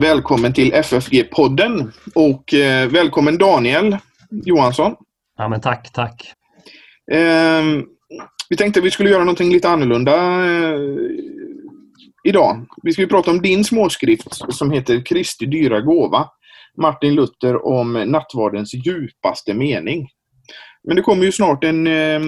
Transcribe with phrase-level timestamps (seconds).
[0.00, 3.96] Välkommen till FFG-podden och eh, välkommen Daniel
[4.30, 4.94] Johansson.
[5.36, 6.32] Ja, men tack, tack.
[7.12, 7.62] Eh,
[8.48, 10.14] vi tänkte att vi skulle göra någonting lite annorlunda
[10.46, 10.80] eh,
[12.24, 12.66] idag.
[12.82, 16.28] Vi ska ju prata om din småskrift som heter Kristi dyra gåva.
[16.76, 20.08] Martin Luther om nattvardens djupaste mening.
[20.84, 22.20] Men det kommer ju snart en eh,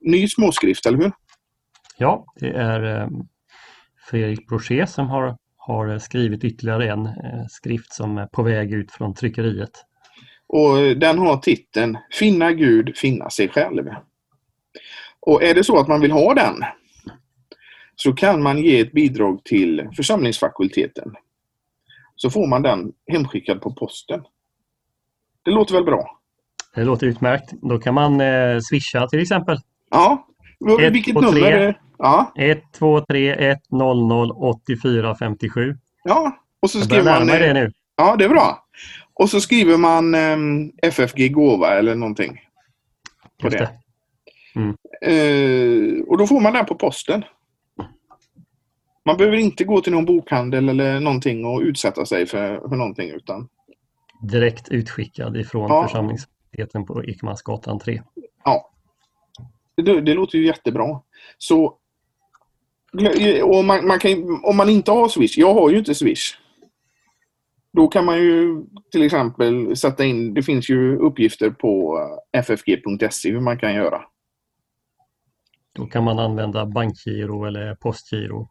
[0.00, 1.12] ny småskrift, eller hur?
[1.96, 3.08] Ja, det är eh,
[4.10, 5.36] Fredrik Brochet som har,
[5.66, 9.70] har skrivit ytterligare en eh, skrift som är på väg ut från tryckeriet.
[10.46, 13.90] Och den har titeln Finna Gud, finna sig själv.
[15.20, 16.64] Och är det så att man vill ha den
[17.96, 21.14] så kan man ge ett bidrag till församlingsfakulteten.
[22.16, 24.22] Så får man den hemskickad på posten.
[25.44, 26.20] Det låter väl bra?
[26.74, 27.52] Det låter utmärkt.
[27.62, 29.58] Då kan man eh, swisha till exempel.
[29.90, 30.28] Ja,
[30.92, 31.80] vilket nummer?
[31.98, 32.62] Är det?
[32.74, 32.76] Ja.
[32.80, 35.76] 123 100 84 57.
[36.04, 37.26] Ja, och så skriver man...
[37.26, 37.72] det nu.
[37.96, 38.66] Ja, det är bra.
[39.14, 42.40] Och så skriver man um, FFG gåva eller någonting.
[43.40, 43.70] På Just det.
[44.54, 44.60] det.
[44.60, 44.76] Mm.
[45.06, 47.24] Uh, och då får man den på posten.
[49.04, 53.10] Man behöver inte gå till någon bokhandel eller någonting och utsätta sig för, för någonting
[53.10, 53.48] utan
[54.22, 55.82] direkt utskickad ifrån ja.
[55.82, 58.02] församlingsfakulteten på Ekmansgatan 3.
[58.44, 58.70] Ja.
[59.76, 61.00] Det, det, låter ju jättebra.
[61.38, 61.78] Så
[63.42, 66.38] och man, man kan, om man inte har Swish, jag har ju inte Swish.
[67.72, 71.98] Då kan man ju till exempel sätta in, det finns ju uppgifter på
[72.32, 74.00] ffg.se hur man kan göra.
[75.72, 78.48] Då kan man använda bankgiro eller postgiro.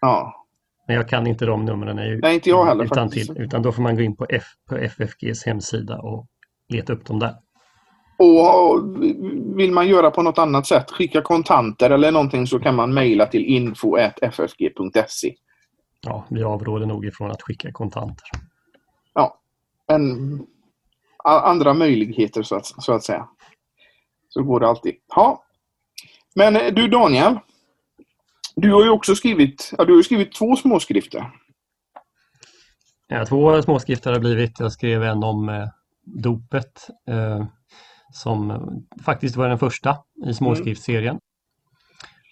[0.00, 0.46] Ja.
[0.86, 2.20] Men jag kan inte de numren.
[2.22, 4.76] Nej, inte jag heller utan, till, utan då får man gå in på, F, på
[4.76, 6.26] FFGs hemsida och
[6.68, 7.34] leta upp dem där.
[8.18, 8.96] Och
[9.58, 13.26] vill man göra på något annat sätt, skicka kontanter eller någonting så kan man mejla
[13.26, 15.34] till info.ffg.se.
[16.00, 18.28] Ja, vi avråder nog ifrån att skicka kontanter.
[19.14, 19.38] Ja,
[19.88, 20.40] men
[21.24, 23.28] andra möjligheter så att, så att säga.
[24.28, 24.94] Så går det alltid.
[25.08, 25.42] Ja.
[26.34, 27.38] Men eh, du Daniel,
[28.56, 31.30] du har ju också skrivit, ja, du har skrivit två småskrifter.
[33.08, 34.60] Ja, två småskrifter har blivit.
[34.60, 35.68] Jag skrev en om eh,
[36.04, 37.46] dopet eh,
[38.16, 38.70] som
[39.04, 39.96] faktiskt var den första
[40.26, 41.10] i småskriftsserien.
[41.14, 41.20] Mm.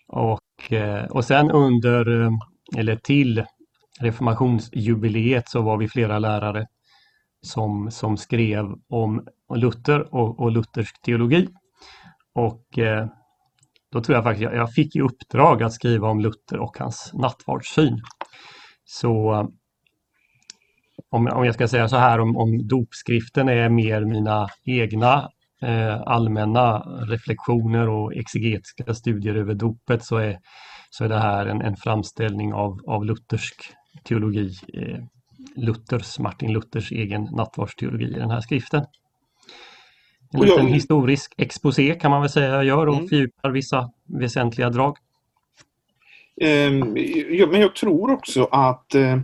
[0.09, 2.31] Och, eh, och sen under, eh,
[2.77, 3.45] eller till
[4.01, 6.67] reformationsjubileet så var vi flera lärare
[7.43, 11.49] som, som skrev om Luther och, och luthersk teologi.
[12.35, 13.07] Och eh,
[13.93, 17.11] då tror jag faktiskt jag, jag fick i uppdrag att skriva om Luther och hans
[17.15, 18.01] nattvardssyn.
[18.85, 19.33] Så
[21.11, 25.31] om, om jag ska säga så här om, om dopskriften är mer mina egna
[26.07, 30.39] allmänna reflektioner och exegetiska studier över dopet så är,
[30.91, 33.55] så är det här en, en framställning av, av luthersk
[34.05, 34.99] teologi, eh,
[35.57, 38.85] Luthers, Martin Luthers egen nattvardsteologi i den här skriften.
[40.33, 40.75] En liten jag...
[40.75, 43.09] historisk exposé kan man väl säga jag gör och mm.
[43.09, 44.97] fördjupar vissa väsentliga drag.
[46.41, 46.97] Um,
[47.31, 49.21] ja, men jag tror också att uh,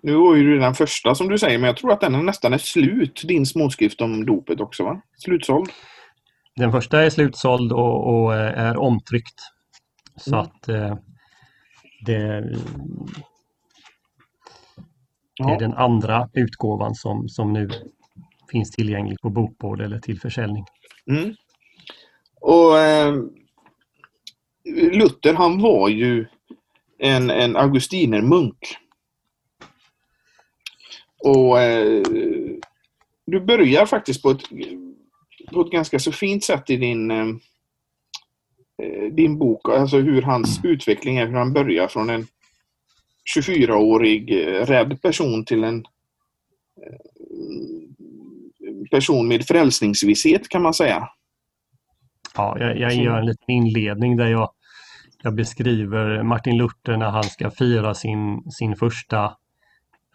[0.00, 2.52] nu var ju den första som du säger, men jag tror att den är nästan
[2.52, 5.02] är slut, din småskrift om dopet också va?
[5.18, 5.70] Slutsåld?
[6.56, 9.40] Den första är slutsåld och, och eh, är omtryckt.
[10.16, 10.40] Så mm.
[10.40, 10.96] att uh,
[12.06, 12.40] det,
[15.36, 17.68] det är den andra utgåvan som, som nu
[18.50, 20.64] finns tillgänglig på bokbord eller till försäljning.
[21.10, 21.34] Mm.
[22.40, 23.14] Och eh,
[24.92, 26.26] Luther han var ju
[26.98, 28.76] en, en augustinermunk.
[31.22, 32.02] Och eh,
[33.26, 34.42] du börjar faktiskt på ett,
[35.52, 37.26] på ett ganska så fint sätt i din, eh,
[39.12, 42.26] din bok, alltså hur hans utveckling är, hur han börjar från en
[43.36, 45.84] 24-årig eh, rädd person till en
[46.82, 46.98] eh,
[48.90, 51.08] person med frälsningsvisshet kan man säga.
[52.36, 54.50] Ja, jag, jag gör en liten inledning där jag,
[55.22, 59.36] jag beskriver Martin Luther när han ska fira sin, sin första,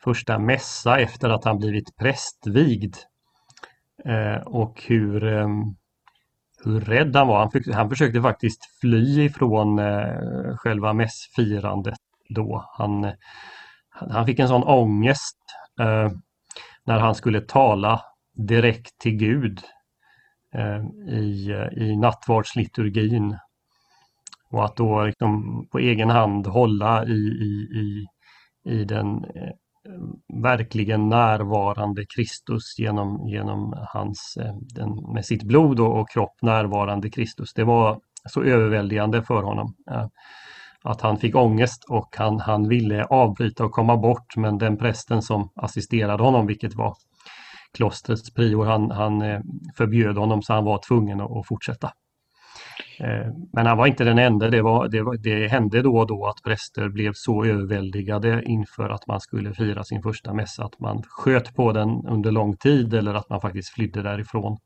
[0.03, 2.95] första mässa efter att han blivit prästvigd.
[4.06, 5.48] Eh, och hur, eh,
[6.63, 7.39] hur rädd han var.
[7.39, 11.98] Han, fick, han försökte faktiskt fly ifrån eh, själva mässfirandet
[12.30, 12.65] då.
[12.77, 13.13] Han, eh,
[13.89, 15.38] han fick en sån ångest
[15.80, 16.12] eh,
[16.86, 18.01] när han skulle tala
[18.33, 19.62] direkt till Gud
[20.53, 23.38] eh, i, eh, i nattvardsliturgin.
[24.51, 28.07] Och att då liksom på egen hand hålla i, i, i,
[28.71, 29.51] i den eh,
[29.88, 36.42] Eh, verkligen närvarande Kristus genom, genom hans, eh, den, med sitt blod och, och kropp
[36.42, 37.54] närvarande Kristus.
[37.54, 38.00] Det var
[38.30, 39.75] så överväldigande för honom.
[39.92, 40.07] Eh,
[40.83, 45.22] att han fick ångest och han, han ville avbryta och komma bort men den prästen
[45.22, 46.95] som assisterade honom, vilket var
[47.77, 49.22] klostrets prior, han, han
[49.77, 51.92] förbjöd honom så han var tvungen att, att fortsätta.
[53.03, 54.50] Eh, men han var inte den enda.
[54.50, 58.89] Det, var, det, var, det hände då och då att präster blev så överväldigade inför
[58.89, 62.94] att man skulle fira sin första mässa att man sköt på den under lång tid
[62.94, 64.57] eller att man faktiskt flydde därifrån.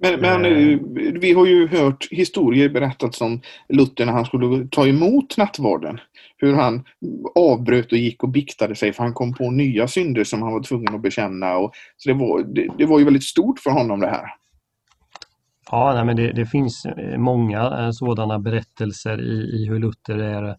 [0.00, 0.78] Men, men eh,
[1.20, 6.00] vi har ju hört historier berättats om Luther när han skulle ta emot nattvarden.
[6.36, 6.84] Hur han
[7.34, 10.62] avbröt och gick och biktade sig för han kom på nya synder som han var
[10.62, 11.56] tvungen att bekänna.
[11.56, 14.28] Och, så det var, det, det var ju väldigt stort för honom det här.
[15.70, 20.18] Ja, nej, men det, det, finns eh, många eh, sådana berättelser i, i hur Luther
[20.18, 20.54] är eh,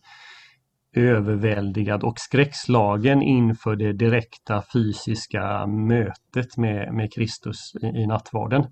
[0.95, 8.65] överväldigad och skräckslagen inför det direkta fysiska mötet med, med Kristus i, i nattvarden.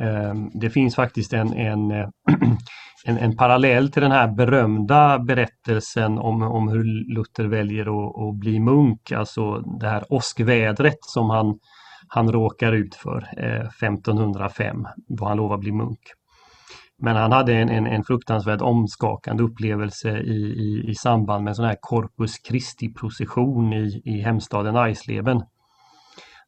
[0.00, 1.90] Ehm, det finns faktiskt en, en,
[3.04, 8.40] en, en, parallell till den här berömda berättelsen om, om hur Luther väljer att, att
[8.40, 11.58] bli munk, alltså det här åskvädret som han
[12.14, 16.00] han råkar ut för eh, 1505 då han lovar bli munk.
[16.98, 21.54] Men han hade en, en, en fruktansvärt omskakande upplevelse i, i, i samband med en
[21.54, 25.42] sån här Corpus Christi-procession i, i hemstaden Eisleben.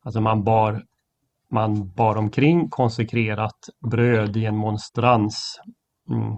[0.02, 0.82] Alltså man bar,
[1.52, 3.58] man bar omkring konsekrerat
[3.90, 5.60] bröd i en monstrans.
[6.10, 6.36] Mm.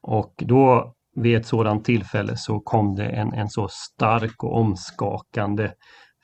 [0.00, 5.70] Och då vid ett sådant tillfälle så kom det en, en så stark och omskakande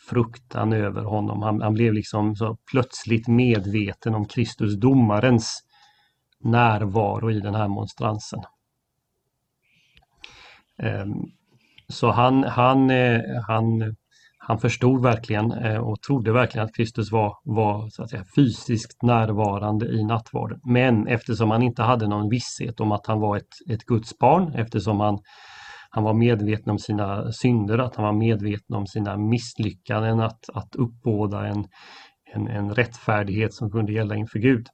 [0.08, 1.42] fruktan över honom.
[1.42, 5.62] Han, han blev liksom så plötsligt medveten om Kristus domarens
[6.40, 8.40] närvaro i den här monstransen.
[10.78, 11.12] Ehm,
[11.88, 13.94] så han, han, eh, han,
[14.38, 19.02] han förstod verkligen eh, och trodde verkligen att Kristus var, var så att säga, fysiskt
[19.02, 20.60] närvarande i nattvarden.
[20.64, 24.54] Men eftersom han inte hade någon visshet om att han var ett, ett Guds barn,
[24.54, 25.18] eftersom han
[25.94, 30.74] han var medveten om sina synder, att han var medveten om sina misslyckanden, att, att
[30.74, 31.66] uppbåda en,
[32.32, 34.66] en, en rättfärdighet som kunde gälla inför Gud.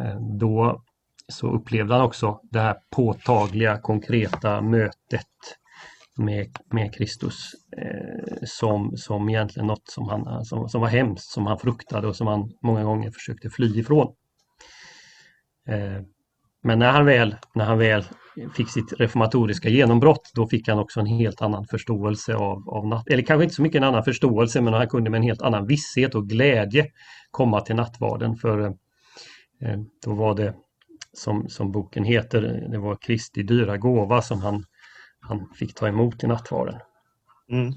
[0.00, 0.82] Eh, då
[1.28, 5.26] så upplevde han också det här påtagliga, konkreta mötet
[6.16, 11.46] med, med Kristus eh, som, som egentligen något som, han, som, som var hemskt, som
[11.46, 14.14] han fruktade och som han många gånger försökte fly ifrån.
[15.68, 16.02] Eh,
[16.62, 18.04] men när han väl, när han väl
[18.54, 23.08] fick sitt reformatoriska genombrott, då fick han också en helt annan förståelse av, av natt,
[23.08, 25.66] eller kanske inte så mycket en annan förståelse, men han kunde med en helt annan
[25.66, 26.86] visshet och glädje
[27.30, 28.36] komma till nattvarden.
[28.36, 30.54] För eh, då var det,
[31.12, 34.64] som, som boken heter, det var Kristi dyra gåva som han,
[35.20, 36.80] han fick ta emot i nattvarden.
[37.50, 37.72] Mm.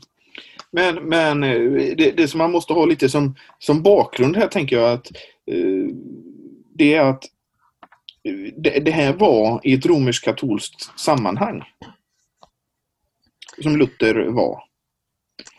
[0.71, 4.75] Men, men eh, det, det, som man måste ha lite som, som bakgrund här tänker
[4.75, 5.11] jag att
[5.51, 5.95] eh,
[6.75, 7.23] det är att
[8.57, 11.63] det, det här var i ett romersk-katolskt sammanhang.
[13.61, 14.63] Som Luther var.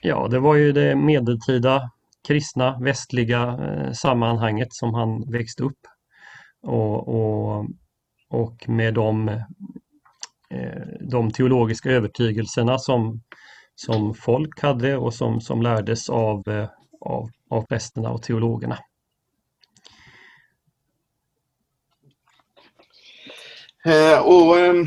[0.02, 1.90] Ja, det var ju det medeltida
[2.28, 5.78] kristna västliga eh, sammanhanget som han växte upp.
[6.62, 7.66] Och, och,
[8.28, 9.28] och med de,
[10.50, 13.22] eh, de teologiska övertygelserna som,
[13.74, 16.68] som folk hade och som, som lärdes av, eh,
[17.00, 18.78] av, av prästerna och teologerna.
[23.86, 24.86] Eh, och, ehm,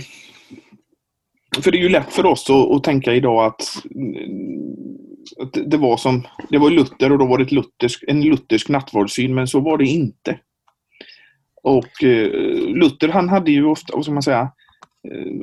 [1.61, 5.77] för det är ju lätt för oss att, att tänka idag att, eh, att, det
[5.77, 9.59] var som det var Luther och då var det luthersk, en luthersk nattvardssyn, men så
[9.59, 10.39] var det inte.
[11.63, 12.29] Och eh,
[12.67, 14.51] Luther han hade ju ofta, vad ska man säga,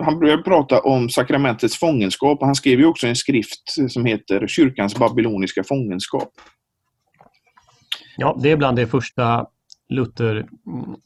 [0.00, 4.46] han började prata om sakramentets fångenskap och han skrev ju också en skrift som heter
[4.46, 6.30] Kyrkans babyloniska fångenskap.
[8.16, 9.46] Ja, det är bland det första
[9.88, 10.36] Luther
[10.66, 10.96] mm,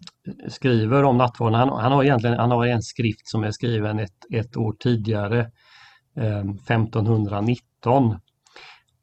[0.48, 1.54] skriver om nattvarden.
[1.60, 5.40] Han, han, har egentligen han har en skrift som är skriven ett, ett år tidigare,
[6.16, 8.16] eh, 1519.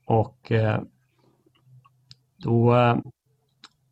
[0.06, 0.82] Och eh,
[2.38, 2.76] då,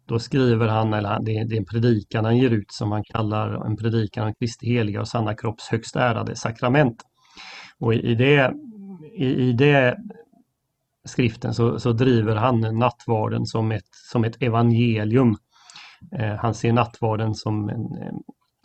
[0.06, 3.66] då skriver han, eller det, det är en predikan han ger ut som han kallar
[3.66, 7.04] en predikan om Kristi heliga och sanna kropps högst ärade sakrament.
[7.80, 8.54] Och i, det,
[9.16, 9.98] i, i det
[11.06, 15.38] skriften så, så, driver han nattvarden som ett, som ett evangelium
[16.20, 17.88] Eh, han ser nattvarden som en,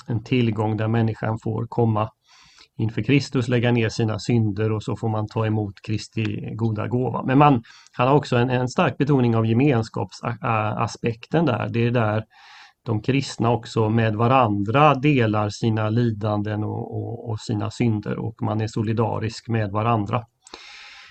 [0.07, 2.11] en tillgång där människan får komma
[2.79, 7.23] inför Kristus, lägga ner sina synder och så får man ta emot Kristi goda gåva.
[7.23, 7.63] Men man,
[7.93, 11.69] han har också en, en stark betoning av gemenskapsaspekten där.
[11.69, 12.25] Det är där
[12.87, 18.61] de kristna också med varandra delar sina lidanden och, och, och, sina synder och man
[18.61, 20.25] är solidarisk med varandra.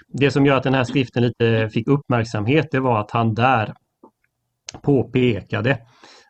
[0.07, 3.73] Det som gör att den här skriften lite fick uppmärksamhet det var att han där
[4.81, 5.77] påpekade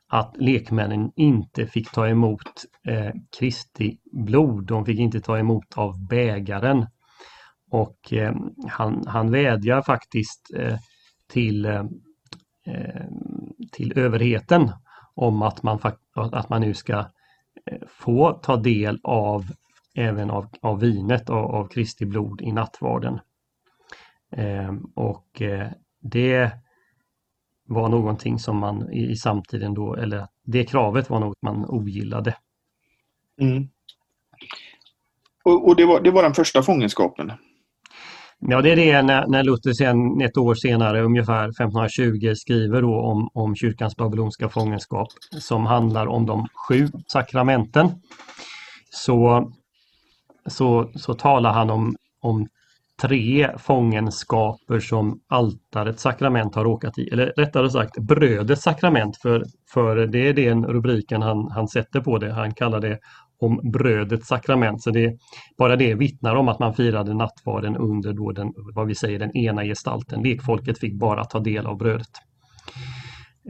[0.08, 4.66] att lekmännen inte fick ta emot eh, Kristi blod.
[4.68, 6.86] De fick inte ta emot av bägaren.
[7.72, 8.36] Och eh,
[8.68, 10.78] han, han vädjar faktiskt eh,
[11.28, 11.84] till, eh,
[12.66, 13.06] eh
[13.72, 14.72] till överheten
[15.14, 15.80] om att man,
[16.14, 17.00] att man nu ska
[17.66, 19.46] eh, få ta del av
[19.96, 23.20] även av, av vinet av, av Kristi blod i nattvarden.
[24.32, 25.42] Eh, och
[26.02, 26.52] det
[27.68, 32.38] var någonting som man i, i samtiden då, eller det kravet var något man ogillade.
[33.42, 33.68] Mm.
[35.44, 37.32] Och, och det, var, det var den första fångenskapen?
[38.40, 43.02] Ja, det är det när, när Luther sen ett år senare, ungefär 1520, skriver då
[43.02, 45.08] om, om kyrkans babylonska fångenskap
[45.40, 47.92] som handlar om de sju sakramenten.
[48.90, 49.52] Så,
[50.46, 52.48] så, så talar han om, om
[53.02, 57.08] tre fångenskaper som altarets sakrament har råkat i.
[57.08, 62.18] Eller rättare sagt brödets sakrament för, för det är den rubriken han, han sätter på
[62.18, 62.34] det.
[62.34, 63.00] Han kallar det
[63.40, 64.84] om brödets sakrament.
[64.84, 65.18] Så det,
[65.58, 69.38] bara det vittnar om att man firade nattvarden under då den, vad vi säger, den
[69.38, 70.24] ena gestalten.
[70.24, 72.12] Lekfolket fick bara ta del av brödet.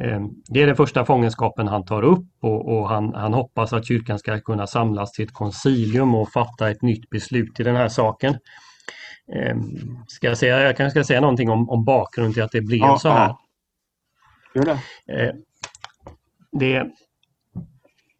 [0.01, 3.87] Eh, det är den första fångenskapen han tar upp och, och han, han, hoppas att
[3.87, 7.87] kyrkan ska kunna samlas till ett koncilium och fatta ett nytt beslut i den här
[7.87, 8.35] saken.
[9.33, 12.61] Ehm, ska jag, säga, jag kanske ska säga någonting om, om bakgrunden till att det
[12.61, 13.35] blev ja, så här.
[14.53, 14.63] Ja.
[14.63, 15.13] Det.
[15.13, 15.35] Ehm,
[16.51, 16.91] det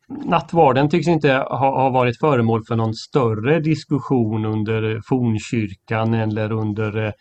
[0.08, 7.06] Nattvarden tycks inte ha, ha, varit föremål för någon större diskussion under fornkyrkan eller under
[7.06, 7.12] eh,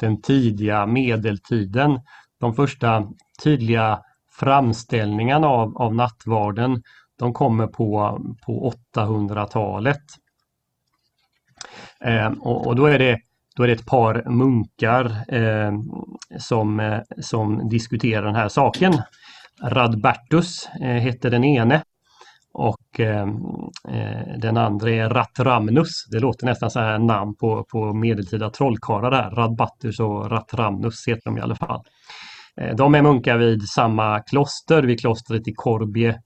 [0.00, 2.00] den tidiga medeltiden.
[2.40, 3.06] De första
[3.42, 4.00] tydliga
[4.40, 6.82] framställningarna av, av nattvarden
[7.18, 10.02] de kommer på, på 800-talet.
[12.00, 13.20] Eh, och, och, då är det
[13.56, 15.72] då är det ett par munkar eh,
[16.38, 18.92] som, eh, som diskuterar den här saken.
[19.62, 21.82] Radbertus eh, heter den ene
[22.54, 23.28] och eh,
[23.88, 26.04] eh, den andra är Ratramnus.
[26.10, 29.30] Det låter nästan så här namn på, på medeltida trollkarlar där.
[29.30, 31.80] Radbattus och Ratramnus heter de i alla fall.
[32.60, 36.18] Eh, de är munkar vid samma kloster, vid klostret i Korbie.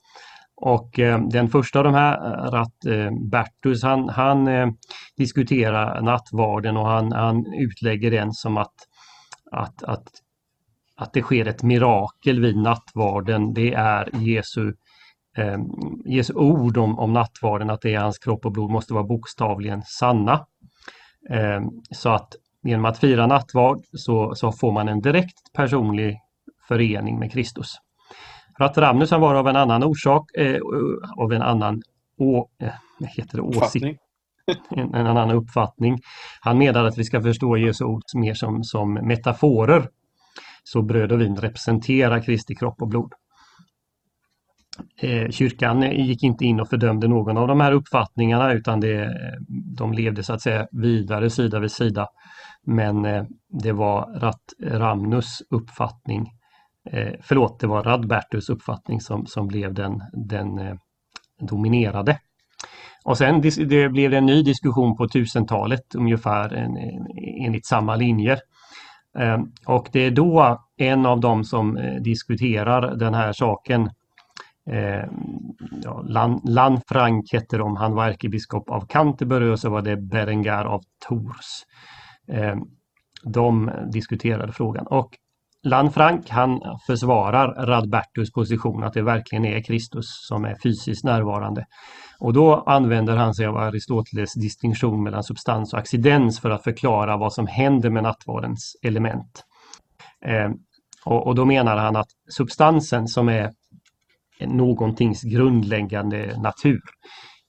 [0.61, 4.69] Och eh, den första av de här, eh, eh, Bertus, han, han eh,
[5.17, 8.75] diskuterar nattvarden och han, han utlägger den som att,
[9.53, 10.09] att, att,
[10.97, 13.55] att det sker ett mirakel vid nattvarden.
[13.55, 14.73] Det är Jesu
[15.37, 15.59] eh,
[16.05, 19.83] Jesu ord om, om nattvarden, att det är hans kropp och blod, måste vara bokstavligen
[19.83, 20.47] sanna.
[21.31, 21.61] Eh,
[21.91, 22.29] så att
[22.63, 26.19] genom att fira nattvard så, så får man en direkt personlig
[26.69, 27.75] förening med Kristus.
[28.59, 30.59] Ratramnus var av en annan orsak, eh,
[31.17, 31.83] av en annan
[32.19, 34.01] å, eh, heter det, åsikt,
[34.71, 36.01] en, en, annan uppfattning.
[36.41, 39.89] Han menar att vi ska förstå Jesu ord mer som, som metaforer.
[40.65, 43.13] Så bröd och vin representerar Kristi kropp och blod.
[45.01, 49.11] Eh, kyrkan gick inte in och fördömde någon av de här uppfattningarna utan det,
[49.77, 52.09] de levde så att säga vidare sida vid sida.
[52.67, 56.33] Men eh, det var Ramnus uppfattning,
[56.93, 60.75] eh, förlåt, det var Radbertus uppfattning som, som blev den, den eh,
[61.41, 62.19] dominerade.
[63.05, 66.53] Och sen det blev det en ny diskussion på 1000-talet ungefär
[67.45, 68.39] enligt samma linjer.
[69.19, 73.91] Ehm, och det är då en av dem som eh, diskuterar den här saken
[74.71, 75.09] Eh,
[75.83, 76.05] ja,
[76.45, 81.65] Lanfranc hette de, han var ärkebiskop av Canterbury och så var det Berengar av Tours.
[82.29, 82.57] Eh,
[83.25, 85.11] de diskuterade frågan och
[85.69, 91.67] Lanfranc han försvarar Radbertus position att det verkligen är Kristus som är fysiskt närvarande.
[92.19, 97.17] Och då använder han sig av Aristoteles distinktion mellan substans och accidens för att förklara
[97.17, 99.45] vad som händer med nattvardens element.
[100.27, 100.51] Eh,
[101.05, 103.51] och, och, då menar han att substansen som är
[104.41, 106.83] någontings grundläggande natur.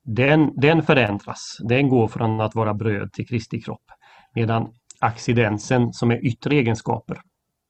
[0.03, 3.83] Den, den förändras, den går från att vara bröd till Kristi kropp.
[4.35, 4.67] Medan
[4.99, 7.17] accidensen som är yttre egenskaper,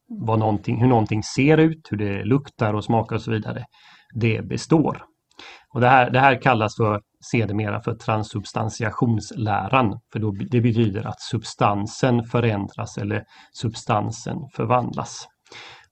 [0.09, 3.65] vad någonting, hur någonting ser ut, hur det luktar och smakar och så vidare,
[4.13, 5.03] det består.
[5.73, 7.01] Och det, här, det här kallas för
[7.31, 9.99] sedermera för transsubstantiationsläran.
[10.13, 13.23] För då, det betyder att substansen förändras eller
[13.53, 15.27] substansen förvandlas.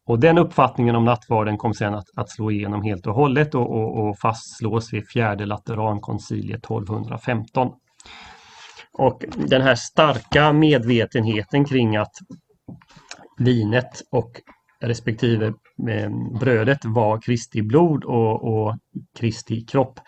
[0.07, 3.71] Och den uppfattningen om nattvarden kom sedan att, att slå igenom helt och hållet och,
[3.71, 7.71] och, och fastslås vid fjärde Laterankonciliet 1215.
[8.93, 12.12] Och den här starka medvetenheten kring att
[13.38, 14.32] vinet och
[14.82, 15.46] respektive
[15.89, 18.77] eh, brödet var Kristi blod och, och
[19.20, 20.00] Kristi kropp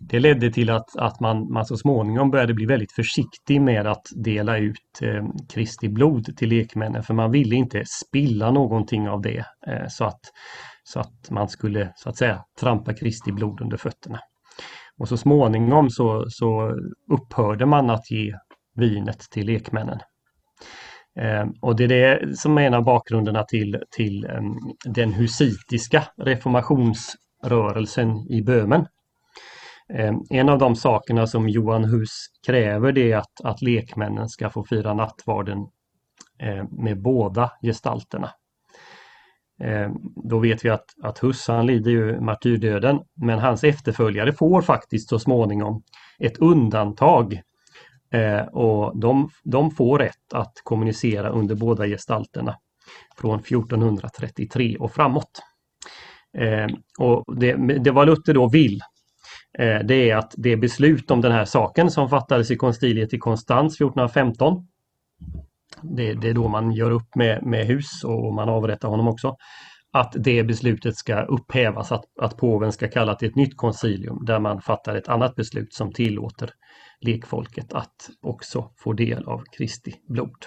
[0.00, 4.06] det ledde till att, att man, man så småningom började bli väldigt försiktig med att
[4.24, 5.24] dela ut eh,
[5.54, 9.44] Kristi blod till lekmännen för man ville inte spilla någonting av det.
[9.66, 10.20] Eh, så, att,
[10.84, 14.20] så att man skulle så att säga trampa Kristi blod under fötterna.
[14.98, 16.74] Och så småningom så, så
[17.12, 18.34] upphörde man att ge
[18.74, 19.98] vinet till lekmännen.
[21.18, 24.40] Eh, och det är det som är en av bakgrunderna till, till eh,
[24.84, 28.86] den husitiska reformationsrörelsen i Böhmen.
[29.92, 34.50] Eh, en av de sakerna som Johan Hus kräver det är att, att lekmännen ska
[34.50, 35.58] få fira nattvarden
[36.70, 38.30] med båda gestalterna.
[40.28, 45.08] Då vet vi att, att Hus han lider ju martyrdöden men hans efterföljare får faktiskt
[45.08, 45.82] så småningom
[46.18, 47.40] ett undantag
[48.10, 52.56] Eh, och de, de får rätt att kommunicera under båda gestalterna
[53.16, 55.42] från 1433 och framåt.
[56.38, 56.66] Eh,
[56.98, 58.80] och det, det var Luther då vill
[59.58, 63.18] eh, det är att det beslut om den här saken som fattades i konstiliet i
[63.18, 64.66] Konstans 1415
[65.82, 69.36] det, det, är då man gör upp med, med hus och man avrättar honom också.
[69.92, 74.38] Att det beslutet ska upphävas, att, att påven ska kalla till ett nytt koncilium där
[74.38, 76.50] man fattar ett annat beslut som tillåter
[77.00, 80.46] lekfolket att också få del av Kristi blod.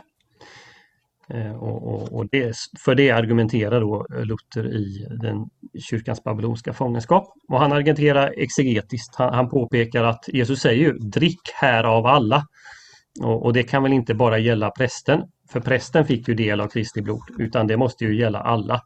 [1.34, 2.55] Eh, och, och, och det,
[2.86, 5.50] för det argumenterar då Luther i den
[5.89, 7.34] kyrkans babylonska fångenskap.
[7.48, 9.15] Och han argumenterar exegetiskt.
[9.15, 12.46] Han, han påpekar att Jesus säger ju drick här av alla.
[13.20, 16.67] Och, och, det kan väl inte bara gälla prästen, för prästen fick ju del av
[16.67, 18.81] Kristi blod, utan det måste ju gälla alla.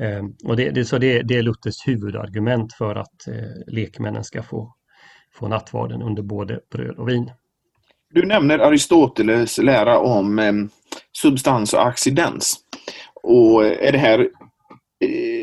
[0.00, 4.42] Eh, och det, det, så det, det, är Luthers huvudargument för att eh, lekmännen ska
[4.42, 4.74] få,
[5.38, 7.30] få nattvarden under både bröd och vin.
[8.10, 10.52] Du nämner Aristoteles lära om eh,
[11.16, 12.56] substans och accidens.
[13.22, 14.28] Och är det här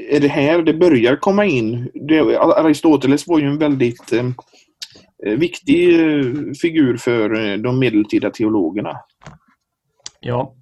[0.10, 1.90] är det här det börjar komma in?
[1.94, 4.24] Det, Aristoteles var ju en väldigt eh,
[5.26, 6.26] Eh, viktig eh,
[6.62, 9.00] figur för eh, de medeltida teologerna.
[10.20, 10.56] Ja.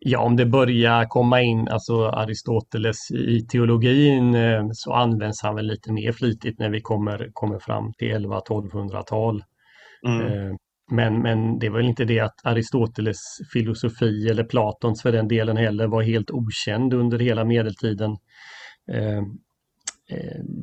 [0.00, 4.36] Ja, om det börjar komma in, alltså Aristoteles i teologin
[4.72, 9.44] så används han väl lite mer flitigt när vi kommer, kommer fram till 11-1200-tal.
[10.06, 10.56] Mm.
[10.90, 13.18] Men, men det väl inte det att Aristoteles
[13.52, 18.16] filosofi eller Platons för den delen heller var helt okänd under hela medeltiden.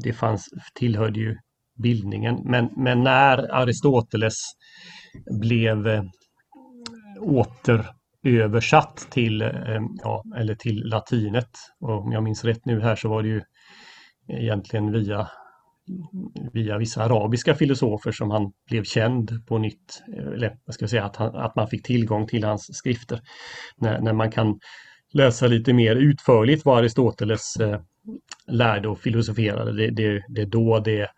[0.04, 1.36] Det fanns, tillhörde ju
[1.84, 2.36] bildningen.
[2.44, 4.38] Men, men när Aristoteles
[5.42, 6.04] blev eh,
[8.26, 13.10] översatt till, eh, ja, eller till latinet, och om jag minns rätt nu här så
[13.10, 13.42] var det ju
[14.28, 15.28] egentligen via
[16.54, 20.90] via vissa arabiska filosofer som han blev känd på nytt, eh, eller vad ska jag
[20.90, 23.22] säga, att, han, att man fick tillgång till hans skrifter.
[23.78, 24.60] När, när man kan
[25.14, 27.80] läsa lite mer utförligt vad Aristoteles eh,
[28.48, 31.10] lärde och filosoferade, det, det, det är då det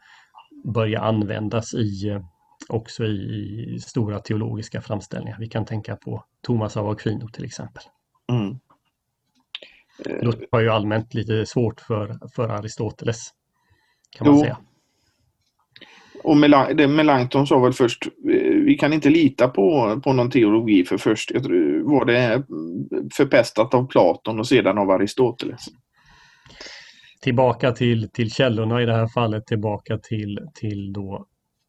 [0.73, 2.21] börjar användas i eh,
[2.69, 5.37] också i stora teologiska framställningar.
[5.39, 7.83] Vi kan tänka på Thomas av Aquino till exempel.
[8.31, 8.59] Mm.
[10.21, 13.29] Luther har ju allmänt lite svårt för, för Aristoteles.
[14.17, 14.41] Kan man jo.
[14.41, 14.57] säga.
[16.23, 20.97] Och Melanchthon sa väl först, eh, vi kan inte lita på, på någon teologi för
[20.97, 21.31] först
[21.83, 22.43] var det
[23.13, 25.65] förpestat av Platon och sedan av Aristoteles
[27.21, 31.27] tillbaka till, till källorna i det här fallet, tillbaka till, till då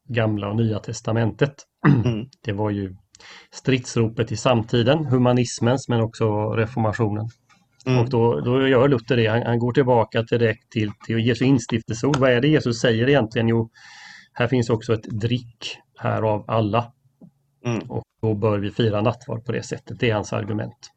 [0.09, 1.53] gamla och nya testamentet.
[1.87, 2.25] Mm.
[2.45, 2.95] Det var ju
[3.51, 7.29] stridsropet i samtiden, humanismens men också reformationen.
[7.85, 7.99] Mm.
[7.99, 12.17] Och då, då gör Luther det, han, han går tillbaka direkt till, till Jesu instiftelseord.
[12.17, 13.47] Vad är det Jesus säger egentligen?
[13.47, 13.69] Jo,
[14.33, 16.91] här finns också ett drick här av alla.
[17.65, 17.79] Mm.
[17.79, 19.99] Och då bör vi fira nattvard på det sättet.
[19.99, 20.91] Det är hans argument.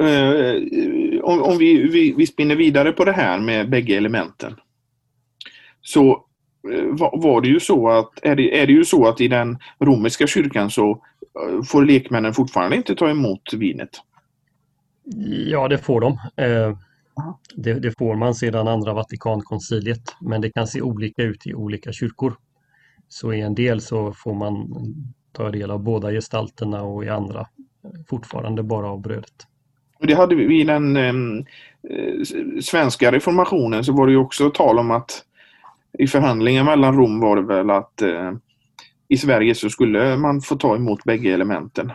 [0.00, 4.56] Uh, om, om vi, vi, vi, spinner vidare på det här med bägge elementen.
[5.80, 6.24] Så
[6.90, 9.58] var, var, det ju så att, är det, är det ju så att i den
[9.80, 13.90] romerska kyrkan så uh, får lekmännen fortfarande inte ta emot vinet?
[15.46, 16.18] Ja, det får de.
[17.54, 21.92] Det, det, får man sedan andra Vatikankonciliet, men det kan se olika ut i olika
[21.92, 22.36] kyrkor.
[23.08, 24.68] Så i en del så får man
[25.32, 27.46] ta del av båda gestalterna och i andra
[28.08, 29.46] fortfarande bara av brödet.
[29.98, 31.14] Det hade vi i den eh,
[32.62, 35.24] svenska reformationen så var det ju också tal om att
[35.98, 38.32] i förhandlingar mellan Rom var det väl att eh,
[39.08, 41.92] i Sverige så skulle man få ta emot bägge elementen.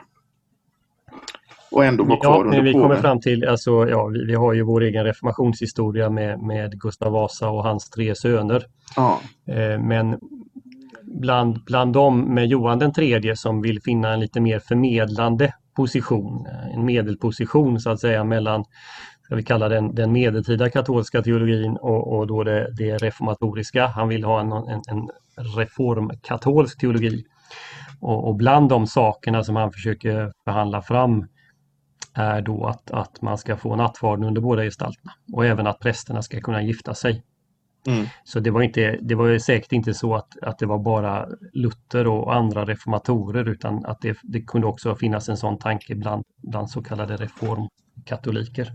[1.72, 4.54] Och ändå vara kvar ja, under vi kommer fram till, alltså, ja, vi, vi, har
[4.54, 8.64] ju vår egen reformationshistoria med, med Gustav Vasa och hans tre söner.
[8.96, 9.20] Ja.
[9.48, 10.20] Eh, men
[11.04, 16.48] bland, bland dem med Johan den tredje som vill finna en lite mer förmedlande position,
[16.74, 18.66] en medelposition så att säga mellan
[19.26, 23.88] ska vi kalla den, den medeltida katolska teologin och, och då det, det, reformatoriska.
[23.88, 25.10] Han vill ha en, en, en
[25.58, 27.26] reformkatolsk teologi.
[28.00, 31.28] Och, och, bland de sakerna som han försöker förhandla fram
[32.14, 36.22] är då att, att man ska få nattvarden under båda gestalterna och även att prästerna
[36.22, 37.24] ska kunna gifta sig.
[37.88, 38.06] Mm.
[38.24, 42.08] Så det var, inte, det var säkert inte så att, att det var bara Luther
[42.08, 46.70] och andra reformatorer utan att det, det kunde också finnas en sån tanke bland, bland
[46.70, 48.72] så kallade reformkatoliker.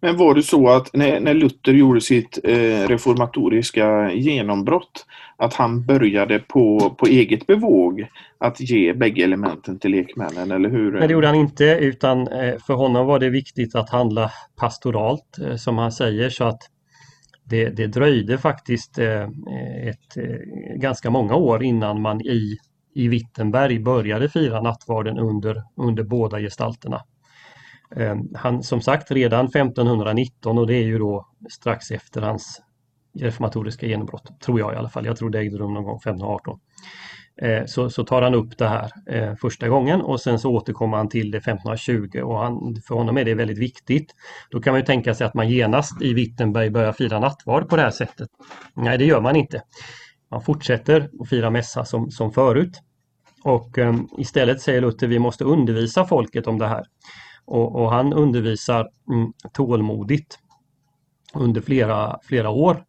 [0.00, 5.84] Men var det så att när, när Luther gjorde sitt eh, reformatoriska genombrott att han
[5.84, 8.06] började på, på eget bevåg
[8.38, 10.92] att ge bägge elementen till lekmännen, eller hur?
[10.92, 15.38] Nej, det gjorde han inte, utan eh, för honom var det viktigt att handla pastoralt,
[15.38, 16.62] eh, som han säger, så att
[17.44, 19.22] det, det dröjde faktiskt eh,
[19.88, 22.58] ett, eh, ganska många år innan man i,
[22.94, 27.02] i Wittenberg började fira nattvarden under, under båda gestalterna.
[27.96, 32.62] Eh, han, som sagt, redan 1519 och det är ju då strax efter hans
[33.18, 35.06] reformatoriska genombrott, tror jag i alla fall.
[35.06, 36.60] Jag tror det ägde rum någon gång 1518.
[37.42, 40.96] Eh, så, så tar han upp det här eh, första gången och sen så återkommer
[40.96, 44.14] han till det 1520 och han, för honom är det väldigt viktigt.
[44.50, 47.76] Då kan man ju tänka sig att man genast i Wittenberg börjar fira nattvard på
[47.76, 48.28] det här sättet.
[48.74, 49.62] Nej, det gör man inte.
[50.30, 52.80] Man fortsätter att fira mässa som, som förut.
[53.44, 56.84] Och um, istället säger Luther vi måste undervisa folket om det här.
[57.50, 60.38] Och, och han undervisar mm, tålmodigt
[61.34, 62.84] under flera, flera år.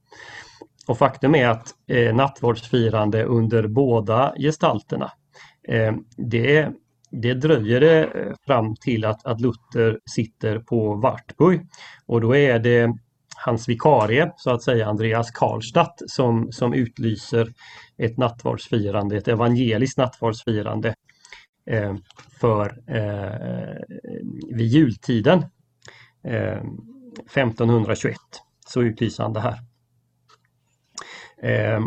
[0.88, 5.12] Och faktum är att eh, nattvardsfirande under båda gestalterna,
[5.67, 6.69] eh, det,
[7.12, 11.62] det dröjer det fram till att, att Luther sitter på Wartburg.
[12.06, 12.93] Och då är det
[13.36, 17.54] hans vikarie, så att säga, Andreas Karlstadt, som, som utlyser
[17.97, 20.93] ett nattvardsfirande, ett evangeliskt nattvardsfirande eh,
[21.71, 21.95] Eh,
[22.39, 23.97] för eh,
[24.55, 25.45] vid jultiden.
[26.23, 26.62] Eh,
[27.25, 28.17] 1521
[28.67, 29.57] så utlyser han det här.
[31.43, 31.81] Eh,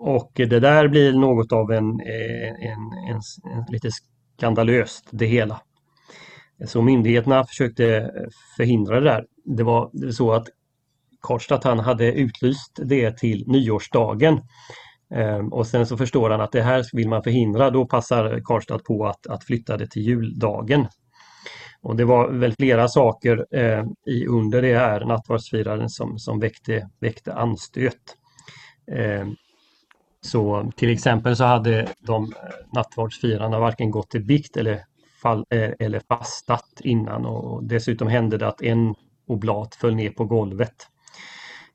[0.00, 3.20] och det där blir något av en, en, en,
[3.52, 3.90] en, lite
[4.36, 5.60] skandalöst det hela.
[6.66, 8.10] Så myndigheterna försökte
[8.56, 9.26] förhindra det där.
[9.44, 10.46] Det var, så att
[11.20, 14.40] Karlstad han hade utlyst det till nyårsdagen.
[15.10, 17.70] Ehm, och sen så förstår han att det här vill man förhindra.
[17.70, 20.86] Då passar Karlstad på att, att flytta det till juldagen.
[21.82, 26.88] Och det var väl flera saker eh, i under det här nattvardsfiraren som, som väckte,
[27.00, 28.16] väckte anstöt.
[28.92, 29.26] Eh,
[30.20, 32.30] så till exempel så hade de eh,
[32.72, 34.84] nattvardsfirarna varken gått till bikt eller,
[35.22, 38.94] fall, eh, eller fastat innan och dessutom hände det att en
[39.26, 40.74] oblat föll ner på golvet.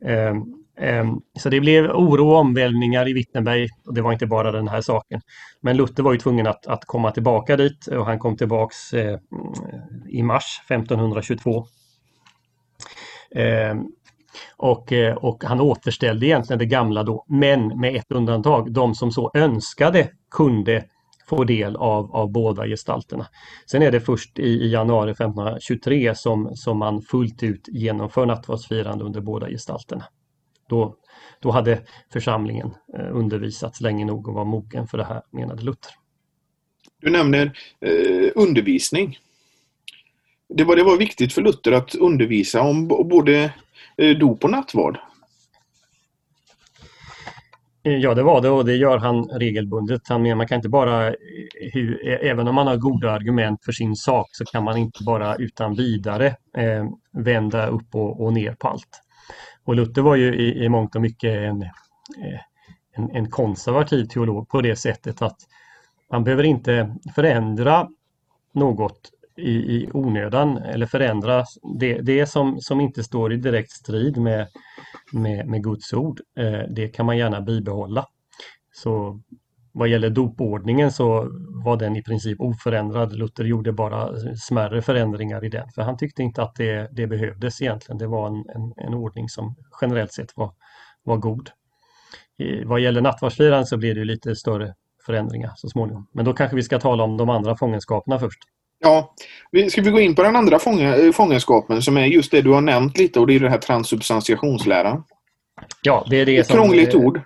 [0.05, 4.51] Ehm, Ehm, så det blev oro och omvälvningar i Wittenberg och det var inte bara
[4.51, 5.21] den här saken.
[5.61, 9.07] Men Luther var ju tvungen att, att komma tillbaka dit och han kom tillbaks eh,
[9.07, 9.19] mm,
[10.09, 11.65] i mars 1522.
[13.35, 13.77] Ehm,
[14.57, 18.73] och, eh, och han återställde egentligen det gamla då, men med ett undantag.
[18.73, 20.85] De som så önskade kunde
[21.29, 23.27] få del av, av båda gestalterna.
[23.71, 29.03] Sen är det först i, i januari 1523 som, som man fullt ut genomför nattvardsfirande
[29.03, 30.05] under båda gestalterna.
[30.69, 30.95] Då,
[31.39, 31.81] då hade
[32.13, 35.91] församlingen eh, undervisats länge nog och var mogen för det här, menade Luther.
[37.01, 37.45] Du nämner
[37.81, 39.17] eh, undervisning.
[40.49, 43.53] Det var, det var viktigt för Luther att undervisa om både
[43.97, 44.99] eh, dop och nattvard.
[47.83, 50.01] Eh, ja, det var det och det gör han regelbundet.
[50.07, 51.13] Han menar man kan inte bara, eh,
[51.73, 55.35] hur, även om man har goda argument för sin sak, så kan man inte bara
[55.35, 56.27] utan vidare
[56.57, 59.01] eh, vända upp och, och ner på allt.
[59.69, 62.39] Och Luther var ju i, i mångt och mycket en, eh,
[62.91, 65.37] en, en konservativ teolog på det sättet att
[66.11, 67.89] man behöver inte förändra
[68.53, 71.45] något i, i onödan eller förändra
[71.79, 74.47] det, det som, som inte står i direkt strid med,
[75.13, 76.21] med, med Guds ord.
[76.37, 78.05] Eh, det kan man gärna bibehålla.
[78.71, 79.19] Så
[79.71, 81.27] vad gäller dopordningen så
[81.63, 83.13] var den i princip oförändrad.
[83.13, 87.61] Luther gjorde bara smärre förändringar i den för han tyckte inte att det, det behövdes
[87.61, 87.97] egentligen.
[87.97, 90.53] Det var en, en, en ordning som generellt sett var,
[91.03, 91.49] var god.
[92.37, 94.73] I, vad gäller nattvardsfirandet så blir det lite större
[95.05, 96.07] förändringar så småningom.
[96.13, 98.39] Men då kanske vi ska tala om de andra fångenskaperna först.
[98.79, 99.13] Ja,
[99.69, 100.59] ska vi gå in på den andra
[101.13, 105.03] fångenskapen som är just det du har nämnt lite och det är den här transsubstantiationsläran.
[105.81, 106.55] Ja, det är det Ett som...
[106.55, 107.21] Krångligt ord.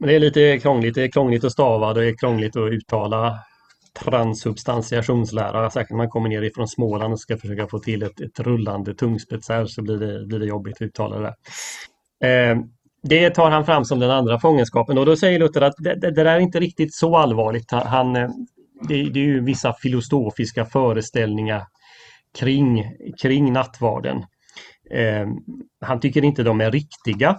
[0.00, 0.94] Det är lite krångligt.
[0.94, 3.38] Det är krångligt att stava, det är krångligt att uttala
[4.04, 5.70] transsubstantiationslära.
[5.70, 8.94] Särskilt när man kommer ner ifrån Småland och ska försöka få till ett, ett rullande
[8.94, 11.34] tungspets här så blir det, blir det jobbigt att uttala det.
[12.28, 12.58] Eh,
[13.02, 16.10] det tar han fram som den andra fångenskapen och då säger Luther att det, det,
[16.10, 17.70] det där är inte riktigt så allvarligt.
[17.70, 18.28] Han, eh,
[18.88, 21.62] det, det är ju vissa filosofiska föreställningar
[22.38, 22.84] kring,
[23.22, 24.16] kring nattvarden.
[24.90, 25.26] Eh,
[25.80, 27.36] han tycker inte de är riktiga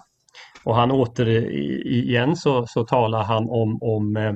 [0.64, 1.28] och han åter
[1.88, 4.34] igen så, så talar han om, om, eh,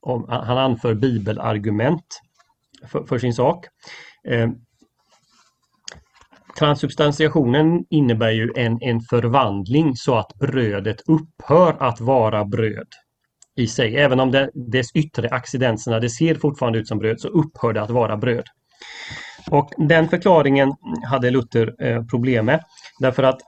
[0.00, 2.20] om eh, han anför bibelargument
[2.86, 3.66] för, för sin sak.
[4.28, 4.48] Eh,
[6.58, 12.88] transubstantiationen innebär ju en, en förvandling så att brödet upphör att vara bröd
[13.56, 13.96] i sig.
[13.96, 17.82] Även om det, dess yttre accidenserna, det ser fortfarande ut som bröd, så upphör det
[17.82, 18.44] att vara bröd.
[19.50, 20.72] Och den förklaringen
[21.10, 22.64] hade Luther eh, problem med.
[23.00, 23.40] Därför att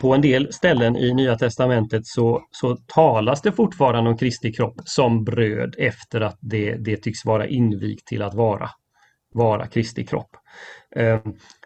[0.00, 4.80] på en del ställen i Nya Testamentet så, så talas det fortfarande om Kristi kropp
[4.84, 8.70] som bröd efter att det, det tycks vara invigt till att vara,
[9.34, 10.30] vara Kristi kropp.
[10.96, 11.20] Eh,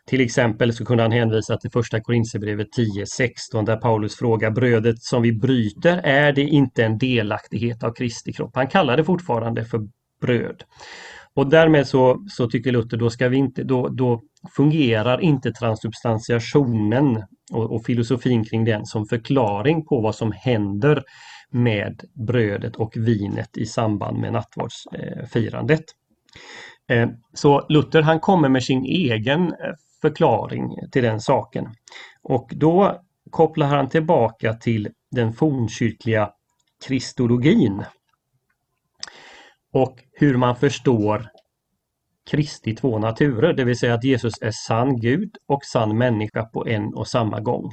[0.07, 5.23] till exempel så kunde han hänvisa till första Korinthierbrevet 10.16 där Paulus frågar brödet som
[5.23, 8.51] vi bryter, är det inte en delaktighet av Kristi kropp?
[8.55, 9.81] Han kallar det fortfarande för
[10.21, 10.63] bröd.
[11.39, 14.23] Och därmed så, så tycker Luther då, ska vi inte, då, då
[14.57, 21.03] fungerar inte transubstantiationen och, och filosofin kring den som förklaring på vad som händer
[21.51, 25.85] med brödet och vinet i samband med nattvardsfirandet.
[26.89, 31.65] Eh, så Luther han kommer med sin egen eh, förklaring till den saken.
[32.23, 36.31] Och då kopplar han tillbaka till den fornkyrkliga
[36.87, 37.85] kristologin
[39.73, 41.27] och hur man förstår
[42.31, 46.67] Kristi två naturer, det vill säga att Jesus är sann Gud och sann människa på
[46.69, 47.71] en och samma gång.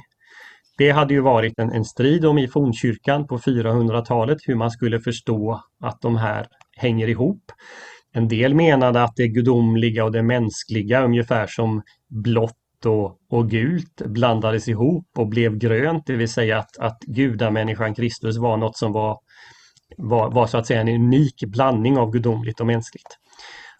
[0.78, 5.00] Det hade ju varit en, en strid om i fornkyrkan på 400-talet hur man skulle
[5.00, 7.52] förstå att de här hänger ihop.
[8.12, 14.02] En del menade att det gudomliga och det mänskliga ungefär som blått och, och gult
[14.06, 18.92] blandades ihop och blev grönt, det vill säga att, att gudamänniskan Kristus var något som
[18.92, 19.18] var,
[19.96, 23.18] var, var så att säga en unik blandning av gudomligt och mänskligt.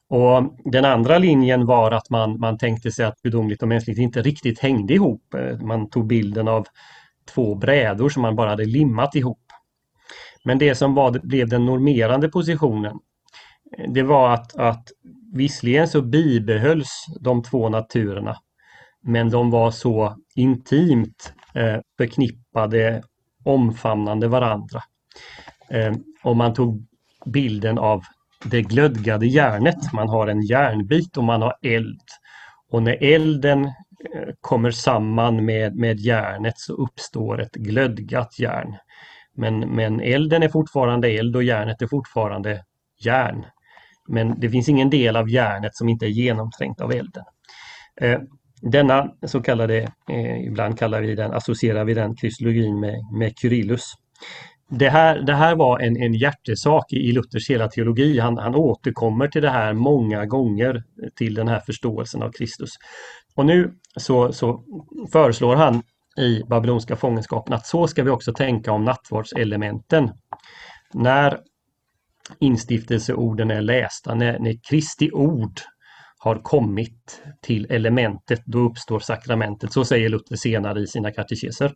[0.09, 4.23] Och Den andra linjen var att man, man tänkte sig att gudomligt och mänskligt inte
[4.23, 5.35] riktigt hängde ihop.
[5.35, 6.67] Eh, man tog bilden av
[7.35, 9.43] två brädor som man bara hade limmat ihop.
[10.45, 12.99] Men det som var, blev den normerande positionen
[13.79, 14.89] eh, det var att, att
[15.33, 18.37] visserligen så bibehölls de två naturerna
[19.07, 23.03] men de var så intimt eh, förknippade,
[23.45, 24.83] omfamnande varandra.
[25.71, 26.87] Eh, och man tog
[27.27, 28.03] bilden av
[28.45, 29.93] det glödgade järnet.
[29.93, 32.01] Man har en järnbit och man har eld.
[32.71, 38.77] Och när elden eh, kommer samman med, med järnet så uppstår ett glödgat järn.
[39.35, 42.65] Men, men elden är fortfarande eld och järnet är fortfarande
[43.05, 43.47] järn.
[44.09, 47.25] Men det finns ingen del av järnet som inte är genomträngt av elden.
[48.01, 48.21] Eh,
[48.63, 49.79] denna så kallade,
[50.11, 53.93] eh, ibland kallar vi den, associerar vi den kristologin med, med Kyrillus.
[54.69, 58.19] Det här, det här var en, en hjärtesak i Luthers hela teologi.
[58.19, 60.83] Han, han återkommer till det här många gånger,
[61.17, 62.71] till den här förståelsen av Kristus.
[63.35, 64.65] Och nu så, så
[65.13, 65.83] föreslår han
[66.19, 70.11] i babylonska fångenskapen att så ska vi också tänka om nattvardselementen.
[70.95, 71.39] När
[72.41, 75.61] instiftelseorden är lästa, när, när Kristi ord
[76.19, 79.73] har kommit till elementet, då uppstår sakramentet.
[79.73, 81.73] Så säger Luther senare i sina katekeser.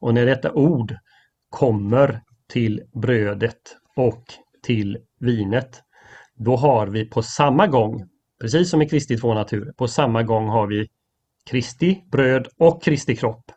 [0.00, 0.94] Och när detta ord
[1.50, 4.24] kommer till brödet och
[4.62, 5.82] till vinet,
[6.34, 8.08] då har vi på samma gång,
[8.40, 10.88] precis som i Kristi två naturer, på samma gång har vi
[11.50, 13.52] Kristi bröd och Kristi kropp.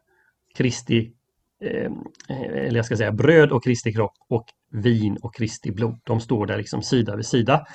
[0.57, 1.13] Kristi,
[1.61, 1.91] eh,
[2.29, 5.99] eller jag ska säga bröd och Kristi kropp och vin och Kristi blod.
[6.03, 7.65] De står där liksom sida vid sida.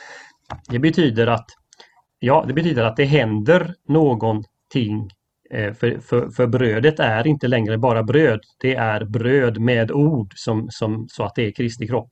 [0.68, 1.46] Det betyder att
[2.26, 5.10] Ja, det betyder att det händer någonting
[5.50, 8.40] Eh, för, för, för, brödet är inte längre bara bröd.
[8.60, 12.10] Det är bröd med ord som, som, så att det är Kristi kropp.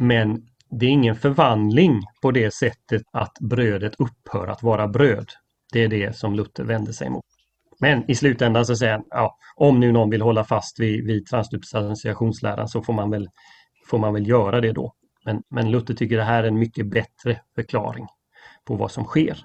[0.00, 5.26] Men det är ingen förvandling på det sättet att brödet upphör att vara bröd.
[5.72, 7.24] Det är det som Luther vänder sig mot.
[7.80, 11.26] Men i slutändan så säger han, ja, om nu någon vill hålla fast vid, vid
[11.26, 13.28] transsubstantiationsläran så får man väl
[13.86, 14.94] får man väl göra det då.
[15.24, 18.06] Men, men Luther tycker det här är en mycket bättre förklaring
[18.64, 19.44] på vad som sker.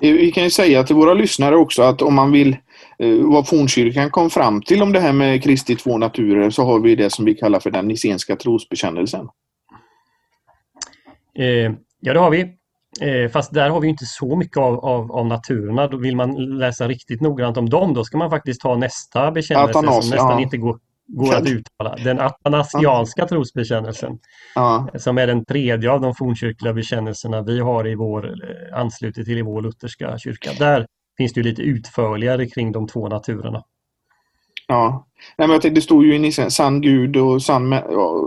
[0.00, 2.56] Vi kan ju säga till våra lyssnare också att om man vill
[2.98, 6.80] eh, vad fornkyrkan kom fram till om det här med Kristi två naturer så har
[6.80, 9.28] vi det som vi kallar för den nicenska trosbekännelsen.
[11.38, 12.40] Eh, ja, det har vi.
[13.00, 15.86] Eh, fast där har vi inte så mycket av, av, av naturerna.
[15.86, 19.78] Då vill man läsa riktigt noggrant om dem, då ska man faktiskt ta nästa bekännelse
[19.78, 20.40] Atanas, som nästan ja.
[20.40, 21.96] inte går, går att uttala.
[22.04, 24.18] Den atanasianska trosbekännelsen.
[24.54, 24.88] Ja.
[24.94, 29.38] Som är den tredje av de fornkyrkliga bekännelserna vi har i vår, eh, anslutit till
[29.38, 30.50] i vår lutherska kyrka.
[30.58, 30.86] Där
[31.16, 33.62] finns det lite utförligare kring de två naturerna.
[34.66, 37.74] Ja, Nej, men jag tänkte, det står ju i Nissen, sann Gud och sann,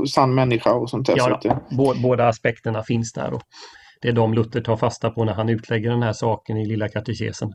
[0.07, 1.17] sann människa och sånt där.
[1.17, 3.33] Ja, så att, båda aspekterna finns där.
[3.33, 3.41] Och
[4.01, 6.89] det är de Luther tar fasta på när han utlägger den här saken i Lilla
[6.89, 7.53] katekesen.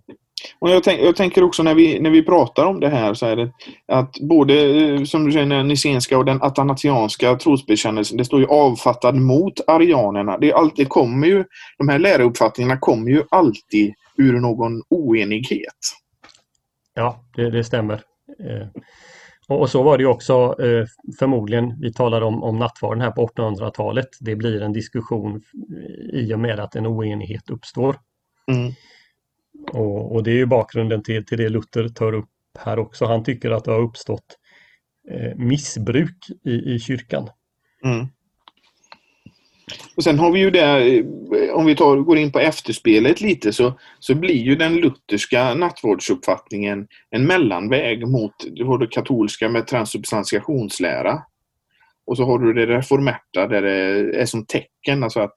[0.59, 3.27] Och jag, tänk, jag, tänker också när vi, när vi pratar om det här så
[3.27, 3.53] är det
[3.89, 8.47] att både eh, som du säger den nicenska och den atanasianska trosbekännelsen, det står ju
[8.47, 10.39] avfattad mot arianerna.
[10.39, 11.45] Det, alltid kommer ju,
[11.79, 15.97] de här lärouppfattningarna kommer ju alltid ur någon oenighet.
[16.95, 18.03] Ja, det, det stämmer.
[19.49, 20.87] Och, och, så var det också eh,
[21.19, 24.09] förmodligen, vi talar om, om nattvarden här på 1800-talet.
[24.21, 25.43] Det blir en diskussion
[26.13, 27.97] i och med att en oenighet uppstår.
[28.51, 28.73] Mm.
[29.73, 32.29] Och, och, det är ju bakgrunden till, till det Luther tar upp
[32.59, 33.07] här också.
[33.07, 34.39] Han tycker att det har uppstått
[35.11, 37.29] eh, missbruk i, i kyrkan.
[37.85, 38.07] Mm.
[39.97, 41.03] Och sen har vi ju det,
[41.53, 46.87] om vi tar, går in på efterspelet lite, så, så blir ju den lutherska nattvårdsuppfattningen
[47.11, 48.35] en mellanväg mot
[48.81, 51.23] det katolska med transubstantiationslära.
[52.07, 55.35] Och så har du det reformerta där det är som tecken, alltså att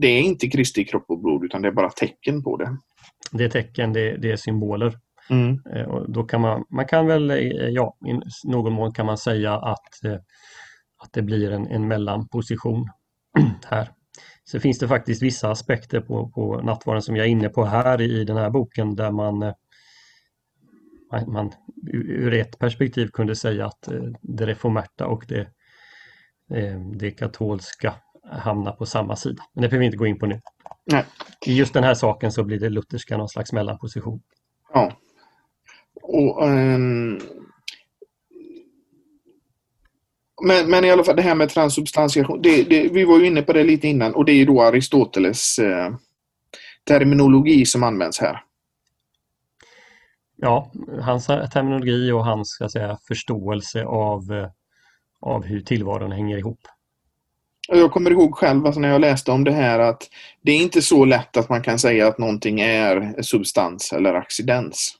[0.00, 2.76] det är inte Kristi kropp och blod utan det är bara tecken på det.
[3.32, 4.98] Det är tecken, det, det är symboler.
[5.30, 5.60] Mm.
[5.74, 7.36] Eh, och då kan man, man kan väl, eh,
[7.68, 8.12] ja, i
[8.48, 10.18] någon mån kan man säga att, eh,
[11.04, 12.88] att det blir en, en mellanposition
[13.64, 13.88] här.
[14.44, 18.00] Så finns det faktiskt vissa aspekter på, på nattvarden som jag är inne på här
[18.00, 19.54] i den här boken där man, eh,
[21.26, 21.52] man
[21.92, 25.40] ur ett perspektiv kunde säga att eh, det reformerta och det,
[26.54, 27.94] eh, det katolska
[28.30, 29.42] hamnar på samma sida.
[29.52, 30.40] Men det behöver vi inte gå in på nu.
[30.84, 31.04] Nej.
[31.46, 34.22] I just den här saken så blir det lutherska någon slags mellanposition.
[34.72, 34.92] Ja.
[36.02, 37.20] Och, um,
[40.42, 43.42] men, men i alla fall det här med transubstantiation, det, det, vi var ju inne
[43.42, 45.94] på det lite innan och det är ju då Aristoteles eh,
[46.84, 48.44] terminologi som används här.
[50.36, 54.48] Ja, hans terminologi och hans ska säga, förståelse av, eh,
[55.20, 56.60] av hur tillvaron hänger ihop.
[57.68, 60.08] Jag kommer ihåg själv alltså när jag läste om det här att
[60.42, 64.98] det är inte så lätt att man kan säga att någonting är substans eller accidens.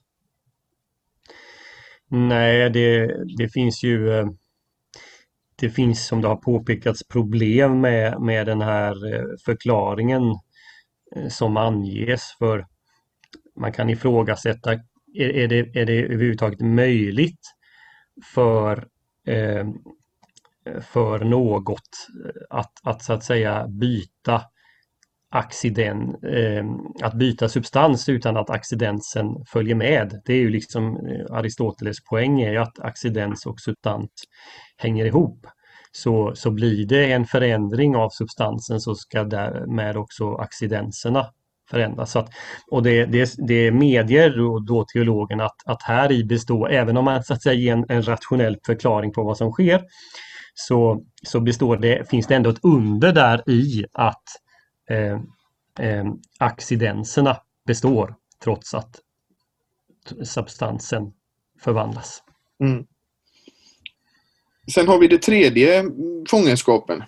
[2.09, 4.27] Nej, det, det finns ju eh,
[5.63, 10.23] det finns som det har påpekats problem med, med den här eh, förklaringen
[11.17, 12.67] eh, som anges för
[13.61, 14.73] man kan ifrågasätta
[15.15, 17.41] är, är, det, är det överhuvudtaget möjligt
[18.35, 18.87] för,
[19.27, 19.67] eh,
[20.81, 21.79] för något
[22.25, 24.43] eh, att, att så att säga byta
[25.31, 26.65] accident, eh,
[27.03, 30.23] att byta substans utan att accidensen följer med.
[30.25, 30.97] Det är ju liksom
[31.31, 34.11] Aristoteles poäng är ju att accidens och substans
[34.83, 35.47] hänger ihop.
[35.93, 41.27] Så, så blir det en förändring av substansen så ska därmed också accidenserna
[41.71, 42.11] förändras.
[42.11, 42.31] Så att,
[42.71, 47.05] och det, det, det medger då, då teologen att, att här i består, även om
[47.05, 49.83] man så att säga ger en, en rationell förklaring på vad som sker,
[50.55, 54.25] så, så består det, finns det ändå ett under där i att
[54.91, 55.21] eh,
[55.89, 56.05] eh,
[56.39, 58.15] accidenserna består
[58.45, 59.01] trots att
[60.25, 61.13] substansen
[61.61, 62.23] förvandlas.
[62.61, 62.87] Mm.
[64.75, 65.85] Sen har vi det tredje
[66.31, 67.03] fångenskapen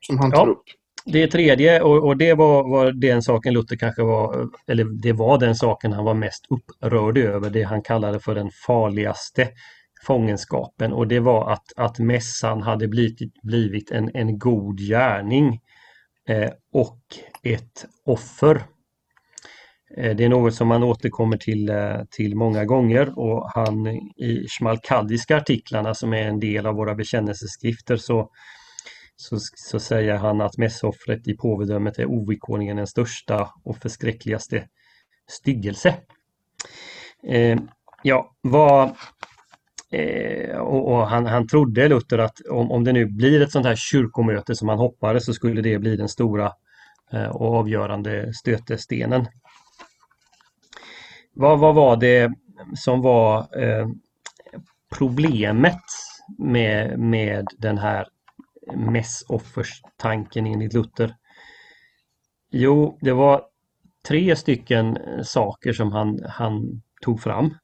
[0.00, 0.62] som han tar ja, upp.
[1.06, 5.38] Det tredje och, och det var, var den saken Luther kanske var, eller det var
[5.38, 9.48] den saken han var mest upprörd över, det han kallade för den farligaste
[10.06, 15.60] fångenskapen och det var att, att mässan hade blivit, blivit en, en god gärning
[16.28, 17.00] eh, och
[17.42, 18.62] ett offer.
[19.96, 24.46] Eh, det är något som man återkommer till, eh, till många gånger och han i
[24.48, 28.30] Schmalkaldiska artiklarna som är en del av våra bekännelseskrifter så,
[29.16, 34.64] så, så säger han att mässoffret i påvedömet är ovillkorligen den största och förskräckligaste
[35.30, 35.94] styggelse.
[37.28, 37.58] Eh,
[38.02, 38.94] ja, vad,
[39.90, 43.66] eh, och, och han, han trodde Luther att om, om det nu blir ett sånt
[43.66, 46.52] här kyrkomöte som han hoppades så skulle det bli den stora
[47.12, 49.26] eh, och avgörande stötestenen.
[51.34, 52.32] Vad, vad var det
[52.74, 53.88] som var eh,
[54.98, 55.82] problemet
[56.38, 58.08] med, med den här
[58.74, 61.14] mässofferstanken enligt Luther?
[62.50, 63.42] Jo, det var
[64.08, 67.54] tre stycken eh, saker som han, han tog fram.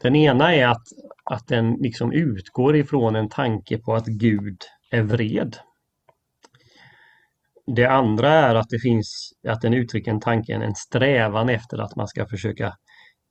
[0.00, 0.86] Den ena är att,
[1.24, 4.58] att den liksom utgår ifrån en tanke på att Gud
[4.90, 5.56] är vred.
[7.66, 11.96] Det andra är att det finns, att den uttrycker en tanke, en strävan efter att
[11.96, 12.74] man ska försöka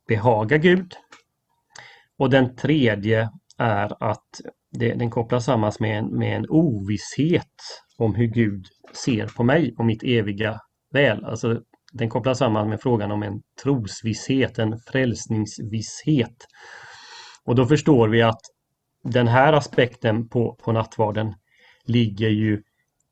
[0.07, 0.93] behaga Gud.
[2.17, 4.27] Och den tredje är att
[4.71, 7.53] det, den kopplas samman med en, med en ovisshet
[7.97, 10.59] om hur Gud ser på mig och mitt eviga
[10.93, 11.25] väl.
[11.25, 11.61] Alltså,
[11.93, 16.47] den kopplas samman med frågan om en trosvisshet, en frälsningsvisshet.
[17.45, 18.41] Och då förstår vi att
[19.03, 21.33] den här aspekten på, på nattvarden
[21.85, 22.61] ligger ju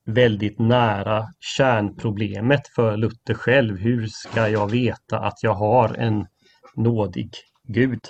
[0.05, 3.77] väldigt nära kärnproblemet för Luther själv.
[3.77, 6.27] Hur ska jag veta att jag har en
[6.75, 8.01] nådig Gud?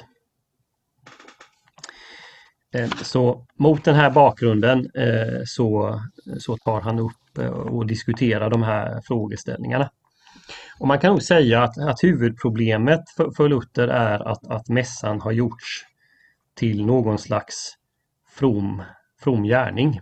[2.73, 5.99] Eh, så mot den här bakgrunden eh, så,
[6.39, 9.91] så tar han upp eh, och diskuterar de här frågeställningarna.
[10.79, 15.21] Och man kan nog säga att, att huvudproblemet för, för Luther är att, att mässan
[15.21, 15.85] har gjorts
[16.55, 17.73] till någon slags
[18.29, 18.83] from,
[19.19, 20.01] from gärning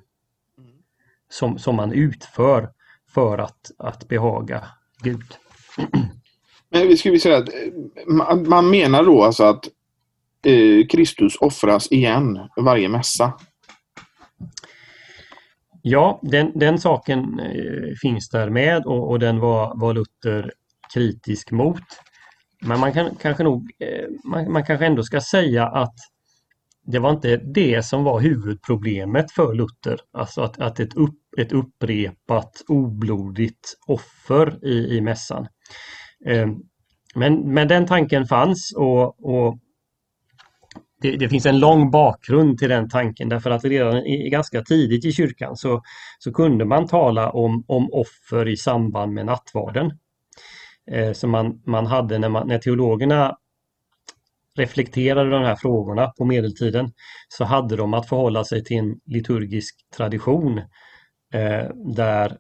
[1.30, 2.69] som, som man utför
[3.13, 4.67] för att, att behaga
[5.03, 5.34] Gud.
[6.69, 9.65] Men vi skulle säga att eh, man menar då alltså att
[10.45, 13.34] eh, Kristus offras igen varje mässa?
[15.82, 20.53] Ja, den, den saken eh, finns där med och, och den var, var Luther
[20.93, 21.84] kritisk mot.
[22.61, 25.95] Men man kan kanske nog, eh, man, man kanske ändå ska säga att
[26.91, 29.99] det var inte det som var huvudproblemet för Luther.
[30.13, 35.47] Alltså att, att ett, upp, ett upprepat oblodigt offer i, i mässan.
[36.25, 36.47] Eh,
[37.15, 39.57] men, men den tanken fanns och, och
[41.01, 45.05] det, det, finns en lång bakgrund till den tanken därför att redan i, ganska tidigt
[45.05, 45.81] i kyrkan så,
[46.19, 49.91] så kunde man tala om, om offer i samband med nattvarden.
[50.91, 53.35] Eh, som man, man hade när, man, när teologerna
[54.60, 56.91] reflekterade de här frågorna på medeltiden
[57.28, 60.57] så hade de att förhålla sig till en liturgisk tradition
[61.34, 62.38] eh, där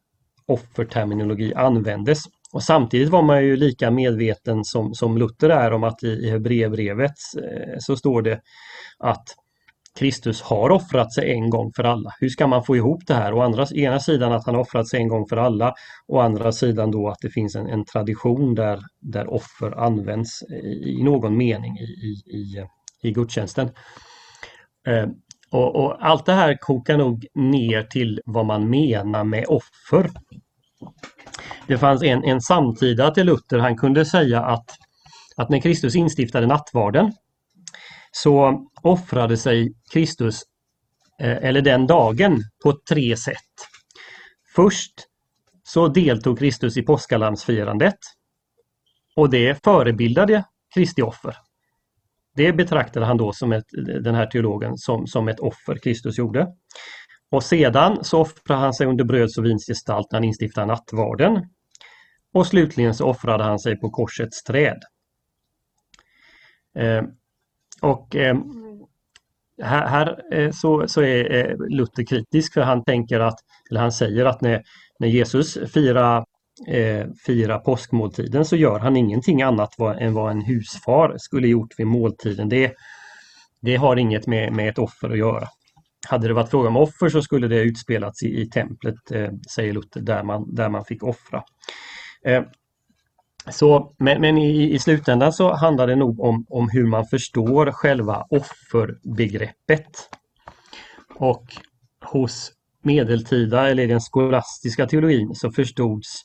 [0.47, 2.23] offerterminologi användes.
[2.53, 6.29] Och samtidigt var man ju lika medveten som, som Luther är om att i, i
[6.29, 8.41] Hebreerbrevet eh, så står det
[8.99, 9.23] att
[9.99, 12.13] Kristus har offrat sig en gång för alla.
[12.19, 13.33] Hur ska man få ihop det här?
[13.33, 15.73] Å andra, ena sidan att han har offrat sig en gång för alla,
[16.07, 20.99] å andra sidan då att det finns en, en tradition där, där offer används i,
[20.99, 22.65] i någon mening i, i, i,
[23.03, 23.69] i gudstjänsten.
[24.87, 25.07] Eh,
[25.51, 30.09] och, och, allt det här kokar nog ner till vad man menar med offer.
[31.67, 34.65] Det fanns en, en samtida till Luther, han kunde säga att,
[35.35, 37.13] att när Kristus instiftade nattvarden
[38.11, 40.41] så offrade sig Kristus,
[41.19, 43.35] eh, eller den dagen, på tre sätt.
[44.55, 44.93] Först
[45.63, 47.97] så deltog Kristus i påskalamsfirandet
[49.15, 50.43] och det förebildade
[50.73, 51.35] Kristi offer.
[52.35, 53.65] Det betraktade han då som ett,
[54.03, 56.47] den här teologen som, som ett offer Kristus gjorde.
[57.31, 61.49] Och sedan så offrade han sig under bröds och vins gestalt när han instiftade nattvarden.
[62.33, 64.79] Och slutligen så offrade han sig på korsets träd.
[66.77, 67.03] Eh,
[67.81, 68.37] och eh,
[69.61, 73.91] här, här eh, så, så, är eh, Luther kritisk för han tänker att, eller han
[73.91, 74.63] säger att när,
[74.99, 76.25] när Jesus firar
[76.67, 81.73] eh, fira påskmåltiden så gör han ingenting annat vad, än vad en husfar skulle gjort
[81.77, 82.49] vid måltiden.
[82.49, 82.73] Det,
[83.61, 85.47] det har inget med, med ett offer att göra.
[86.07, 89.73] Hade det varit fråga om offer så skulle det utspelats i, i templet, eh, säger
[89.73, 91.43] Luther, där man, där man fick offra.
[92.25, 92.43] Eh,
[93.47, 97.71] så, men, men i, i, slutändan så handlar det nog om, om hur man förstår
[97.71, 100.09] själva offerbegreppet.
[101.15, 101.45] Och
[102.05, 102.51] hos
[102.83, 106.21] medeltida eller den skolastiska teologin så förstods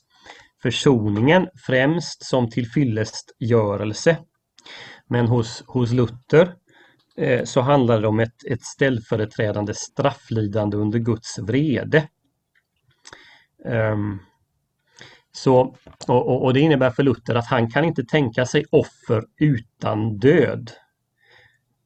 [0.62, 4.16] försoningen främst som tillfyllestgörelse.
[5.08, 6.54] Men hos, hos Luther
[7.16, 12.08] eh, så handlar det om ett, ett ställföreträdande strafflidande under Guds vrede.
[13.64, 14.20] Um,
[15.37, 15.74] så,
[16.09, 20.70] och, och, det innebär för Luther att han kan inte tänka sig offer utan död.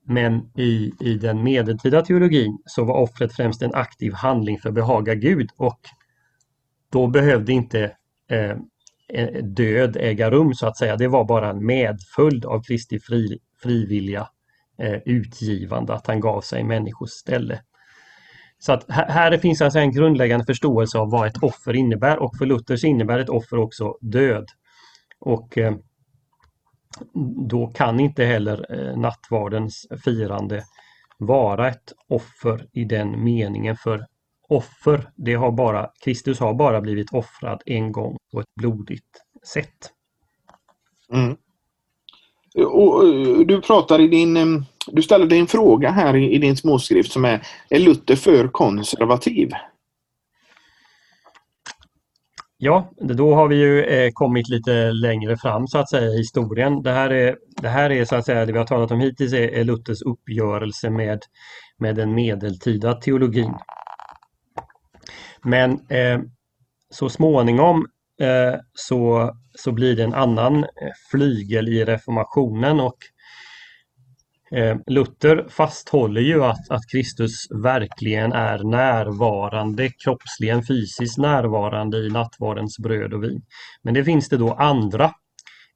[0.05, 4.75] Men i, i den medeltida teologin så var offret främst en aktiv handling för att
[4.75, 5.81] behaga Gud och
[6.93, 7.93] då behövde inte
[8.31, 8.57] eh,
[9.09, 10.97] eh död äga rum så att säga.
[10.97, 14.29] Det var bara en medföljd av Kristi fri, frivilliga
[14.79, 17.61] eh, utgivande, att han gav sig i människors ställe.
[18.59, 22.47] Så att här finns alltså en grundläggande förståelse av vad ett offer innebär och för
[22.47, 24.47] Luthers innebär ett offer också död.
[25.21, 25.75] Och eh,
[27.49, 30.65] då kan inte heller eh, nattvardens firande
[31.19, 34.07] vara ett offer i den meningen för
[34.49, 39.23] offer, det har bara, Kristus har bara blivit offrad en gång på ett blodigt
[39.55, 39.93] sätt.
[41.13, 41.37] Mm.
[42.67, 44.37] Och, eh, du pratar i din
[44.93, 48.49] du ställer dig en fråga här i, i din småskrift som är Är Luther för
[48.49, 49.51] konservativ?
[52.61, 56.83] Ja, då har vi ju eh, kommit lite längre fram så att säga i historien.
[56.83, 59.33] Det här är, det här är så att säga det vi har talat om hittills
[59.33, 61.23] är, är Luthers uppgörelse med,
[61.79, 63.55] med den medeltida teologin.
[65.43, 66.21] Men eh,
[66.91, 67.87] så småningom
[68.21, 70.69] eh, så, så blir det en annan eh,
[71.11, 72.97] flygel i reformationen och
[74.51, 82.79] Eh, Luther fasthåller ju att, att Kristus verkligen är närvarande, kroppsligen fysiskt närvarande i nattvardens
[82.79, 83.43] bröd och vin.
[83.83, 85.13] Men det finns det då andra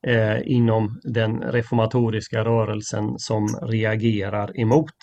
[0.07, 4.95] eh, inom den reformatoriska rörelsen som reagerar emot.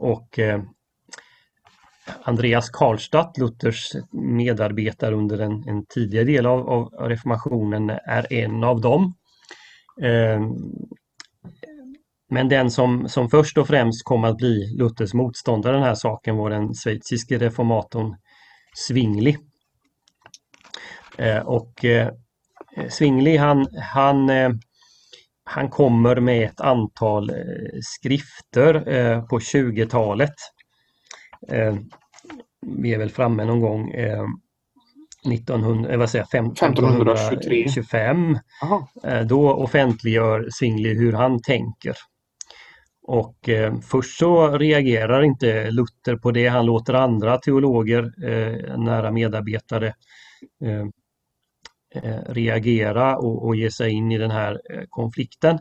[0.00, 0.62] Och eh,
[2.22, 8.80] Andreas Karlstadt, Luthers medarbetare under en, en tidigare del av, av, reformationen, är en av
[8.80, 9.14] dem.
[10.02, 10.40] Eh,
[12.32, 16.36] men den som, som först och främst kom att bli Luthers motståndare den här saken
[16.36, 18.16] var den schweiziske reformatorn
[18.88, 19.36] Zwingli.
[21.18, 22.08] Eh, och eh,
[22.90, 24.50] Zwingli han, han, eh,
[25.44, 27.30] han kommer med ett antal
[27.82, 30.34] skrifter på 20-talet.
[31.48, 31.76] Eh,
[32.66, 33.92] vi är väl framme någon gång
[35.32, 38.38] 1900, vad säger, 1525.
[39.26, 41.96] Då offentliggör Zwingli hur han tänker.
[43.02, 49.10] Och eh, först så reagerar inte Luther på det, han låter andra teologer, eh, nära
[49.10, 49.94] medarbetare,
[50.64, 50.86] eh,
[51.94, 55.58] eh reagera och, och ge sig in i den här eh, konflikten.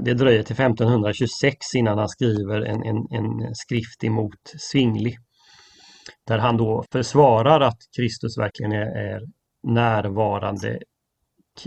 [0.00, 5.16] Det dröjer till 1526 innan han skriver en, en, en skrift emot Svingli
[6.26, 9.20] Där han då försvarar att Kristus verkligen är, är
[9.62, 10.78] närvarande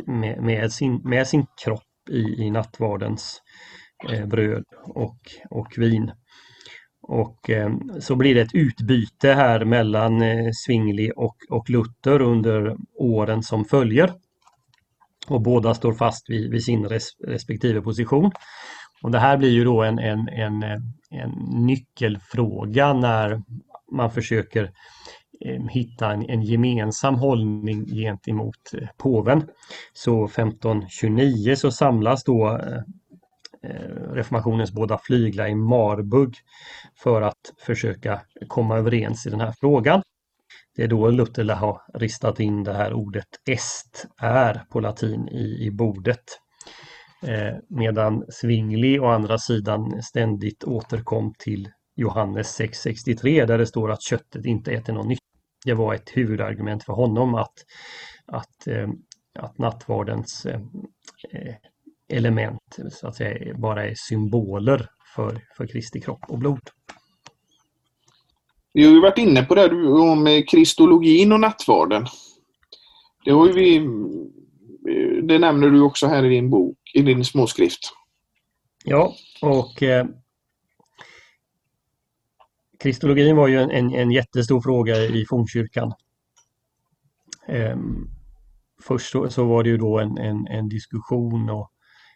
[0.05, 3.41] med, med, sin, med sin kropp i, i nattvardens
[4.07, 5.17] Eh, bröd och,
[5.49, 6.11] och vin.
[7.01, 10.51] Och eh, så blir det ett utbyte här mellan eh,
[11.15, 14.13] och, och Luther under åren som följer.
[15.27, 18.31] Och båda står fast vid, vid sin res, respektive position.
[19.01, 20.63] Och det här blir ju då en, en, en,
[21.11, 21.31] en
[21.65, 23.41] nyckelfråga när
[23.91, 24.63] man försöker
[25.45, 29.43] eh, hitta en, en, gemensam hållning gentemot eh, påven.
[29.93, 32.81] Så 1529 så samlas då Eh,
[33.63, 36.35] Eh, reformationens båda flyglar i Marburg
[37.03, 40.01] för att försöka komma överens i den här frågan.
[40.75, 45.65] Det är då Luther har ristat in det här ordet est är på latin i,
[45.65, 46.23] i bordet.
[47.23, 54.03] Eh, medan Zwingli å andra sidan ständigt återkom till Johannes 6.63 där det står att
[54.03, 55.21] köttet inte äter någon nytta.
[55.65, 57.53] Det var ett huvudargument för honom att,
[58.25, 58.89] att, eh,
[59.39, 60.61] att nattvardens eh,
[61.31, 61.55] eh
[62.09, 66.69] element så att säga bara är symboler för, för Kristi kropp och blod.
[68.73, 72.05] Vi har ju varit inne på det om kristologin och nattvarden.
[73.25, 73.79] Det, har vi,
[75.23, 77.79] det nämner du också här i din bok, i din småskrift.
[78.85, 80.05] Ja, och eh,
[82.79, 85.93] kristologin var ju en, en, en jättestor fråga i fornkyrkan.
[87.47, 87.77] Eh,
[88.81, 91.71] först så, så, var det ju då en, en, en diskussion och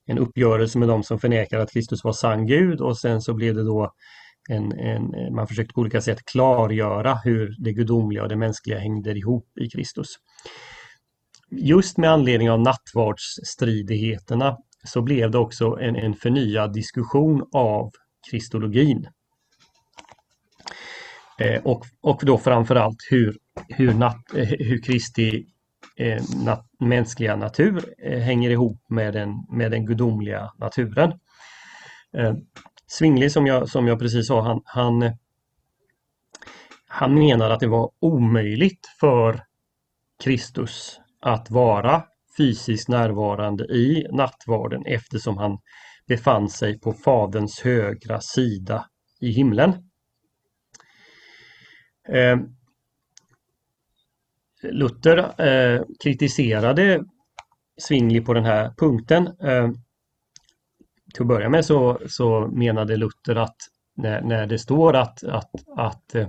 [0.05, 3.55] en uppgörelse med de som förnekar att Kristus var sann Gud och sen så blev
[3.55, 3.93] det då
[4.49, 9.11] en, en, man försökte på olika sätt klargöra hur det gudomliga och det mänskliga hängde
[9.11, 10.07] ihop i Kristus.
[11.51, 17.91] Just med anledning av nattvardsstridigheterna så blev det också en, en förnyad diskussion av
[18.31, 19.07] kristologin.
[21.39, 23.37] Eh, och, och då framförallt hur,
[23.67, 25.45] hur, natt, eh, hur Kristi
[25.95, 31.19] eh, nat mänskliga natur eh, hänger ihop med den, med den gudomliga naturen.
[32.17, 32.33] Eh,
[32.87, 35.11] Svingli som jag, som jag precis sa, han, han,
[36.87, 39.43] han menar att det var omöjligt för
[40.23, 42.03] Kristus att vara
[42.37, 45.57] fysiskt närvarande i nattvarden eftersom han
[46.07, 48.85] befann sig på Faderns högra sida
[49.19, 49.69] i himlen.
[52.09, 52.37] Eh,
[54.63, 57.03] Luther eh, kritiserade
[57.87, 59.27] Zwingli på den här punkten.
[59.27, 59.69] Eh,
[61.13, 63.57] till att börja med så, så menade Luther att
[63.95, 66.27] när, när det står att, att, att eh,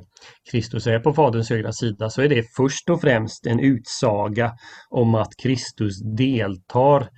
[0.51, 4.53] Kristus är på Faderns högra sida så är det först och främst en utsaga
[4.91, 7.09] om att Kristus deltar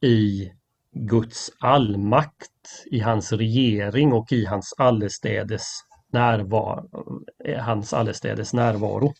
[0.00, 0.50] i
[0.94, 2.50] Guds allmakt,
[2.90, 5.62] i hans regering och i hans allestädes
[6.12, 6.88] närvaro.
[7.44, 9.12] Eh, hans allestädes närvaro.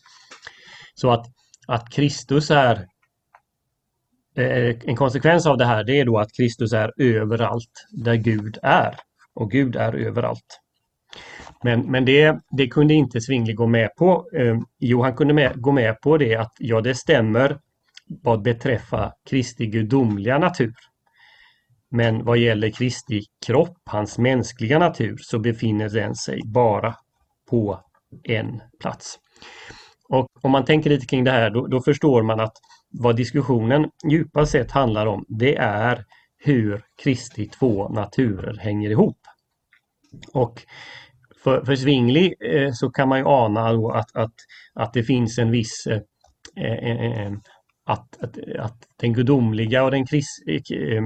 [0.94, 1.26] Så att
[1.66, 2.86] att Kristus är
[4.36, 8.58] eh, en konsekvens av det här det är då att Kristus är överallt där Gud
[8.62, 8.96] är.
[9.34, 10.60] Och Gud är överallt.
[11.62, 14.28] Men, men det, det kunde inte Svingli gå med på.
[14.36, 17.58] Eh, jo, han kunde med, gå med på det att ja, det stämmer
[18.22, 20.74] vad beträffar Kristi gudomliga natur.
[21.90, 26.94] Men vad gäller Kristi kropp, hans mänskliga natur, så befinner den sig bara
[27.50, 27.80] på
[28.24, 29.18] en plats.
[30.12, 32.52] Och om man tänker lite kring det här då, då förstår man att
[32.90, 36.04] vad diskussionen djupast sett handlar om det är
[36.38, 39.16] hur Kristi två naturer hänger ihop.
[40.32, 40.62] Och
[41.44, 44.34] för, för Svingli eh, så kan man ju ana att, att,
[44.74, 46.00] att det finns en viss eh,
[46.64, 47.32] eh, eh, eh
[47.84, 51.02] att, att, att den gudomliga och den, kris, eh,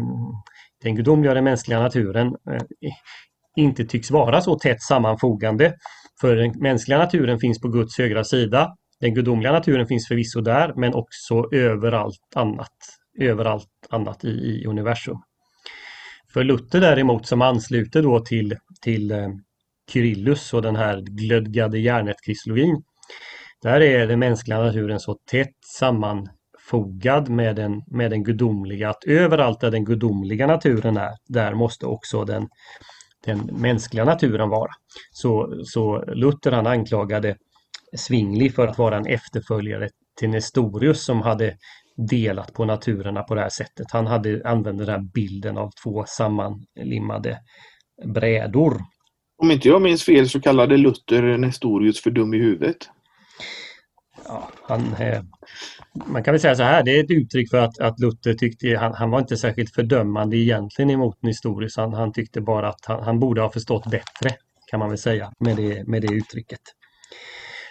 [0.83, 2.37] den gudomliga och den mänskliga naturen
[3.57, 5.75] inte tycks vara så tätt sammanfogande
[6.21, 8.77] För den mänskliga naturen finns på Guds högra sida.
[9.01, 12.77] Den gudomliga naturen finns förvisso där men också överallt annat.
[13.19, 15.17] Överallt annat i, i universum.
[16.33, 19.29] För Luther däremot som ansluter då till, till eh,
[19.93, 22.83] Kyrillus och den här glödgade järnet-kristologin.
[23.63, 29.61] Där är den mänskliga naturen så tätt sammanfogad med den, med den gudomliga att överallt
[29.61, 32.49] där den gudomliga naturen är, där måste också den,
[33.25, 34.71] den mänskliga naturen vara.
[35.11, 37.37] Så, så Luther han anklagade
[37.97, 39.89] Zwingli för att vara en efterföljare
[40.19, 41.57] till Nestorius som hade
[41.97, 43.91] delat på naturerna på det här sättet.
[43.91, 47.39] Han hade använt den här bilden av två sammanlimmade
[48.05, 48.81] brädor.
[49.43, 52.77] Om inte jag minns fel så kallade Luther Nestorius för dum i huvudet.
[54.29, 55.23] Ja, han, eh,
[56.07, 58.77] man kan väl säga så här, det är ett uttryck för att, att Luther tyckte,
[58.77, 61.77] han, han var inte särskilt fördömande egentligen emot Nestorius.
[61.77, 64.37] Han, han tyckte bara att han, han, borde ha förstått bättre,
[64.71, 66.61] kan man väl säga, med det, med det uttrycket.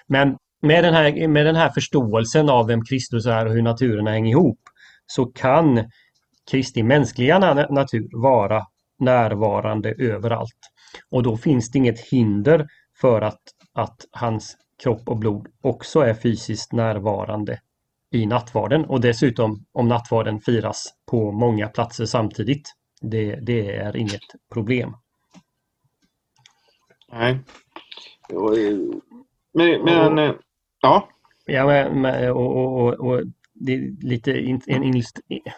[0.07, 4.11] Men med den, här, med den här förståelsen av vem Kristus är och hur naturerna
[4.11, 4.59] hänger ihop
[5.07, 5.89] så kan
[6.51, 7.39] Kristi mänskliga
[7.69, 8.65] natur vara
[8.99, 10.71] närvarande överallt.
[11.09, 12.67] Och då finns det inget hinder
[13.01, 13.41] för att,
[13.73, 17.59] att hans kropp och blod också är fysiskt närvarande
[18.11, 22.73] i nattvarden och dessutom om nattvarden firas på många platser samtidigt.
[23.01, 24.21] Det, det är inget
[24.53, 24.95] problem.
[27.11, 27.39] Nej.
[28.29, 28.77] Eh,
[29.55, 30.35] men, men och,
[30.81, 31.09] ja.
[31.45, 33.21] Ja, men, och, och, och,
[33.53, 35.03] det är lite en,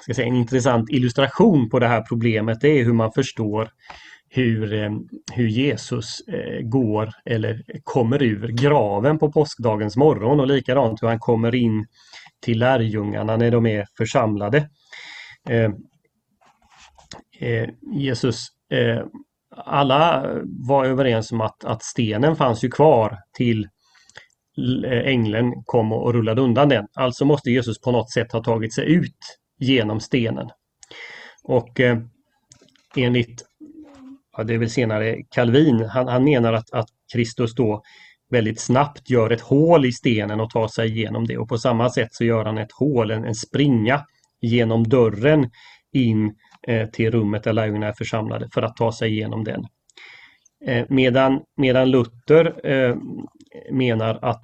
[0.01, 2.61] ska säga, en intressant illustration på det här problemet.
[2.61, 3.69] Det är hur man förstår
[4.29, 4.91] hur, eh,
[5.33, 11.19] hur Jesus eh, går eller kommer ur graven på påskdagens morgon och likadant hur han
[11.19, 11.85] kommer in
[12.41, 14.69] till lärjungarna när de är församlade.
[15.49, 15.71] Eh,
[17.93, 18.47] Jesus,
[19.55, 23.67] alla var överens om att, att stenen fanns ju kvar till
[24.85, 26.87] Eh, ängeln kom och rullade undan den.
[26.93, 30.49] Alltså måste Jesus på något sätt ha tagit sig ut genom stenen.
[31.43, 31.97] Och eh,
[32.95, 33.45] enligt
[34.37, 37.81] ja, det är väl senare Calvin, han, han menar att, att Kristus då
[38.29, 41.89] väldigt snabbt gör ett hål i stenen och tar sig igenom det och på samma
[41.89, 44.05] sätt så gör han ett hål, en, en springa
[44.41, 45.49] genom dörren
[45.93, 46.35] in
[46.67, 49.65] eh, till rummet där lärjungarna är församlade för att ta sig igenom den.
[50.67, 52.95] Eh, medan, medan Luther eh,
[53.71, 54.41] menar att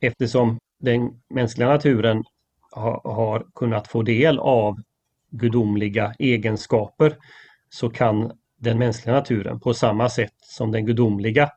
[0.00, 2.24] eftersom den mänskliga naturen
[2.72, 4.76] ha, har kunnat få del av
[5.30, 7.16] gudomliga egenskaper
[7.70, 11.50] så kan den mänskliga naturen på samma sätt som den gudomliga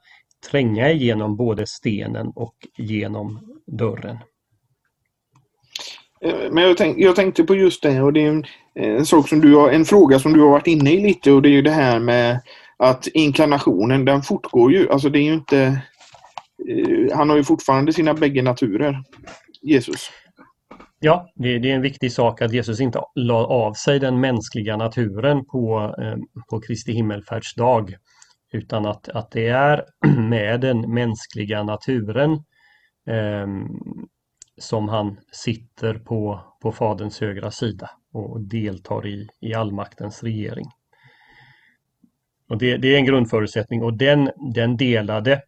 [0.52, 4.18] tränga igenom både stenen och genom dörren.
[6.22, 9.30] Eh, men jag, tänk, jag tänkte på just det och det är en, en, sak
[9.30, 11.54] som du har, en fråga som du har varit inne i lite och det är
[11.54, 12.40] ju det här med
[12.84, 14.90] att inkarnationen den fortgår ju.
[14.90, 15.82] Alltså det är ju inte...
[16.70, 19.04] Eh, han har ju fortfarande sina bägge naturer,
[19.62, 20.10] Jesus.
[21.00, 24.78] Ja, det, det, är en viktig sak att Jesus inte la av sig den mänskliga
[24.78, 26.18] naturen på, eh,
[26.50, 27.96] på Kristi himmelfärdsdag.
[28.54, 29.86] Utan att, att det är
[30.30, 32.32] med den mänskliga naturen
[33.08, 33.48] eh,
[34.58, 40.66] som han sitter på, på Faderns högra sida och deltar i, i allmaktens regering.
[42.54, 45.42] Och det, det är en grundförutsättning och den, den delade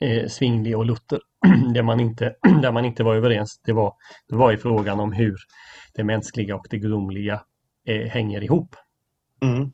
[0.00, 1.20] eh, Svingli och Luther.
[1.74, 3.94] där, man inte, där man inte var överens, det var,
[4.28, 5.36] det var i frågan om hur
[5.94, 7.42] det mänskliga och det gudomliga
[7.86, 8.76] eh, hänger ihop.
[9.42, 9.72] Mm.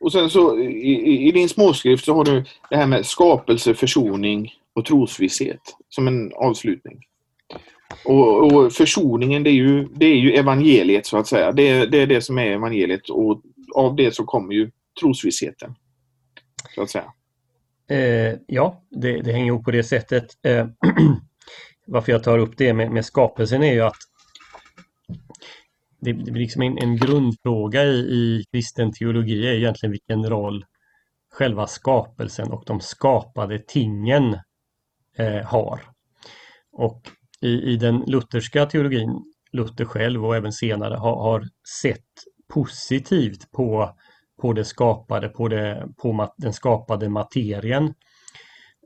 [0.00, 4.52] Och sen så i, i, din småskrift så har du det här med skapelse, försoning
[4.74, 7.04] och trosvisshet som en avslutning.
[8.04, 11.52] Och, och försoningen det är, ju, det är ju evangeliet så att säga.
[11.52, 13.42] Det, det är det som är evangeliet och
[13.74, 14.70] av det så kommer ju
[15.00, 15.74] trosvissheten.
[16.74, 17.12] Så att säga.
[17.88, 20.26] Eh, ja, det, det, hänger ihop på det sättet.
[20.42, 20.66] Eh,
[21.86, 23.96] varför jag tar upp det med, med skapelsen är ju att
[26.00, 30.64] det, det blir liksom en, en grundfråga i, i kristen teologi är egentligen vilken roll
[31.30, 34.38] själva skapelsen och de skapade tingen
[35.18, 35.80] eh, har.
[36.72, 37.02] Och
[37.40, 41.48] i, i den lutherska teologin, Luther själv och även senare har, har
[41.82, 42.10] sett
[42.54, 43.94] positivt på
[44.40, 47.94] på det skapade, på, det, på den skapade materien.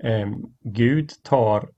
[0.04, 0.28] Eh,
[0.60, 1.70] Gud tar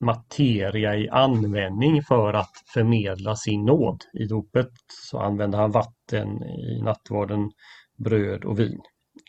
[0.00, 4.04] materia i användning för att förmedla sin nåd.
[4.12, 4.70] I dopet
[5.10, 7.50] så använder han vatten, i nattvarden
[7.96, 8.80] bröd och vin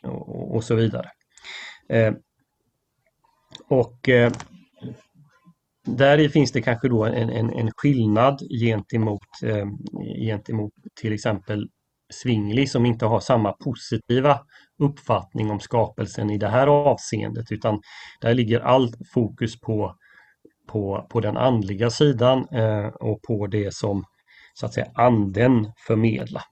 [0.03, 1.11] och, och så vidare.
[1.89, 2.13] Eh,
[3.67, 4.31] och eh,
[5.87, 9.65] där finns det kanske då en, en, en skillnad gentemot, eh,
[10.27, 11.67] gentemot till exempel
[12.13, 14.39] Svingli som inte har samma positiva
[14.79, 17.81] uppfattning om skapelsen i det här avseendet utan
[18.21, 19.95] där ligger allt fokus på,
[20.67, 24.03] på, på den andliga sidan eh, och på det som
[24.53, 26.43] så att säga anden förmedlar.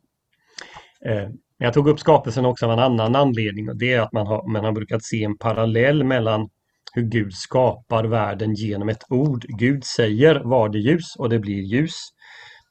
[1.05, 4.27] Eh, jag tog upp skapelsen också av en annan anledning och det är att man
[4.27, 6.49] har, man har brukat se en parallell mellan
[6.93, 9.45] hur Gud skapar världen genom ett ord.
[9.47, 11.95] Gud säger var det ljus och det blir ljus.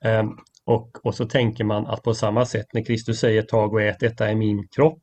[0.05, 0.29] Ehm,
[0.65, 4.01] och, och så tänker man att på samma sätt när Kristus säger tag och ät,
[4.01, 5.03] detta är min kropp.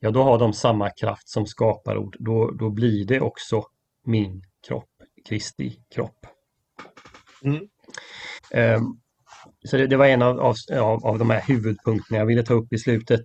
[0.00, 2.16] Ja, då har de samma kraft som skapar ord.
[2.18, 3.62] Då, då blir det också
[4.06, 4.90] min kropp,
[5.28, 6.26] Kristi kropp.
[7.44, 7.68] Mm.
[9.64, 10.40] Så det, det, var en av,
[10.72, 13.20] av, av de här huvudpunkterna jag ville ta upp i slutet.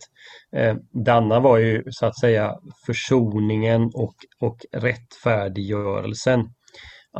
[0.52, 6.50] Eh, Danna var ju så att säga försoningen och, och rättfärdiggörelsen.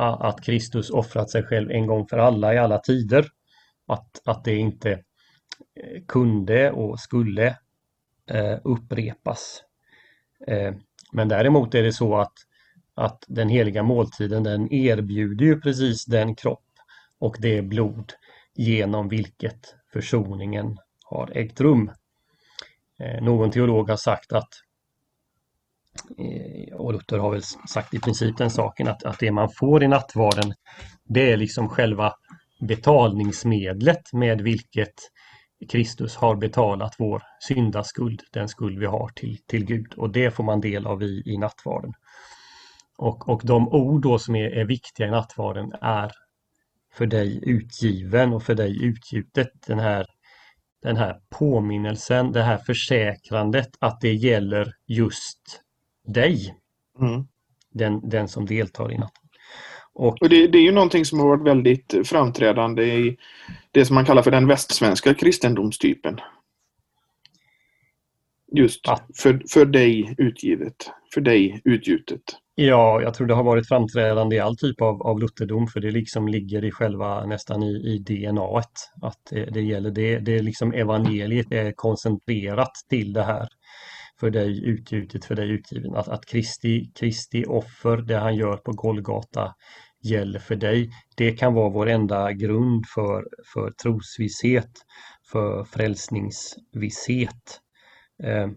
[0.00, 3.26] Att Kristus offrat sig själv en gång för alla i alla tider.
[3.86, 7.46] Att, att det inte eh, kunde och skulle
[8.30, 9.62] eh, upprepas.
[10.46, 10.74] Eh,
[11.12, 12.34] men däremot är det så att,
[12.94, 16.64] att den heliga måltiden den erbjuder ju precis den kropp
[17.18, 18.12] och det blod
[18.58, 21.90] genom vilket försoningen har ägt rum.
[23.00, 24.48] Eh, någon teolog har sagt att,
[26.18, 29.82] eh, och Luther har väl sagt i princip den saken, att, att det man får
[29.82, 30.54] i nattvarden
[31.04, 32.12] det är liksom själva
[32.60, 34.94] betalningsmedlet med vilket
[35.70, 40.44] Kristus har betalat vår syndaskuld, den skuld vi har till, till Gud och det får
[40.44, 41.92] man del av i, i nattvarden.
[42.98, 46.12] Och, och de ord då som är, är viktiga i nattvarden är
[46.98, 49.50] för dig utgiven och för dig utgjutet.
[49.66, 50.06] Den här,
[50.82, 55.62] den här påminnelsen, det här försäkrandet att det gäller just
[56.14, 56.54] dig.
[57.00, 57.26] Mm.
[57.70, 59.28] Den, den som deltar i natten.
[59.92, 63.16] Och, och det, det, är ju någonting som har varit väldigt framträdande i
[63.70, 66.20] det som man kallar för den västsvenska kristendomstypen.
[68.52, 72.22] Just att, för, för dig utgivet, för dig utgjutet.
[72.60, 75.90] Ja, jag tror det har varit framträdande i all typ av, av lutherdom för det
[75.90, 78.62] liksom ligger i själva nästan i, i DNA.
[79.02, 80.18] Att det, det gäller det.
[80.18, 83.48] Det är liksom evangeliet är koncentrerat till det här
[84.20, 85.96] för dig utgjutet, för dig utgiven.
[85.96, 89.54] Att, att Kristi, Kristi offer, det han gör på Golgata
[90.02, 90.90] gäller för dig.
[91.16, 94.70] Det kan vara vår enda grund för, för trosvisshet,
[95.32, 97.60] för frälsningsvisshet.
[98.22, 98.48] Eh,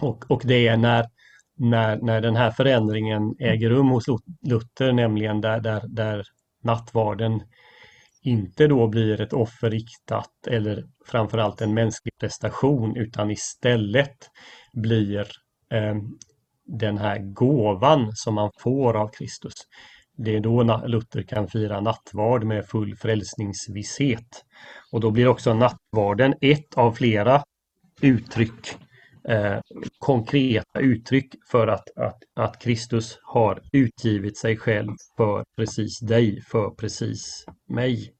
[0.00, 1.06] och, och det är när
[1.60, 4.04] när, när den här förändringen äger rum hos
[4.42, 6.24] Luther, nämligen där, där, där
[6.62, 7.42] nattvarden
[8.22, 14.16] inte då blir ett offer riktat eller framförallt en mänsklig prestation utan istället
[14.72, 15.20] blir
[15.72, 15.94] eh,
[16.64, 19.54] den här gåvan som man får av Kristus.
[20.16, 24.44] Det är då Luther kan fira nattvard med full frälsningsvisshet.
[24.92, 27.42] Och då blir också nattvarden ett av flera
[28.00, 28.76] uttryck
[29.28, 29.58] eh,
[29.98, 36.70] konkreta uttryck för att, att, att Kristus har utgivit sig själv för precis dig, för
[36.70, 38.14] precis mig.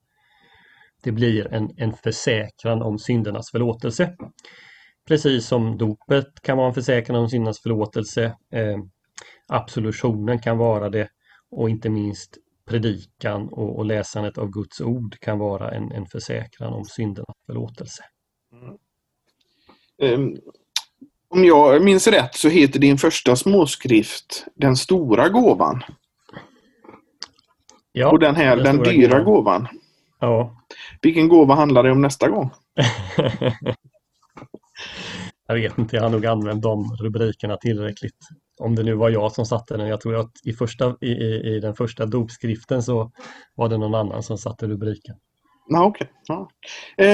[1.03, 4.17] Det blir en, en försäkran om syndernas förlåtelse.
[5.09, 8.25] Precis som dopet kan vara en försäkran om syndernas förlåtelse.
[8.53, 8.79] Eh,
[9.49, 11.09] absolutionen kan vara det
[11.51, 16.73] och inte minst predikan och, och läsandet av Guds ord kan vara en, en försäkran
[16.73, 18.03] om syndernas förlåtelse.
[18.53, 18.77] Mm.
[20.03, 20.37] Um,
[21.31, 25.83] om jag minns rätt så heter din första småskrift Den stora gåvan.
[27.93, 29.25] Ja, och den här, den, den dyra gåvan.
[29.25, 29.69] gåvan.
[30.21, 30.57] Ja.
[31.03, 32.51] Vilken gåva handlar det om nästa gång?
[35.49, 38.19] jag vet inte, jag har nog använt de rubrikerna tillräckligt.
[38.61, 39.89] Om det nu var jag som satte den.
[39.89, 41.11] Jag tror att i, första, i,
[41.57, 43.13] i den första dopskriften så
[43.55, 45.17] var det någon annan som satte rubriken.
[45.75, 46.07] Ah, okay.
[46.29, 46.47] ah.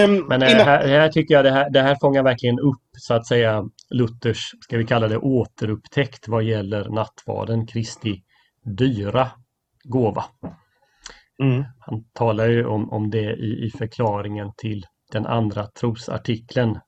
[0.05, 3.15] Um, Men äh, här, här, tycker jag det här, det här fångar verkligen upp så
[3.15, 8.23] att säga Luthers, ska vi kalla det återupptäckt vad gäller nattvarden, Kristi
[8.63, 9.31] dyra
[9.85, 10.25] gåva.
[11.43, 11.65] Mm.
[11.79, 16.79] Han talar ju om, om det i, i förklaringen till den andra trosartikeln.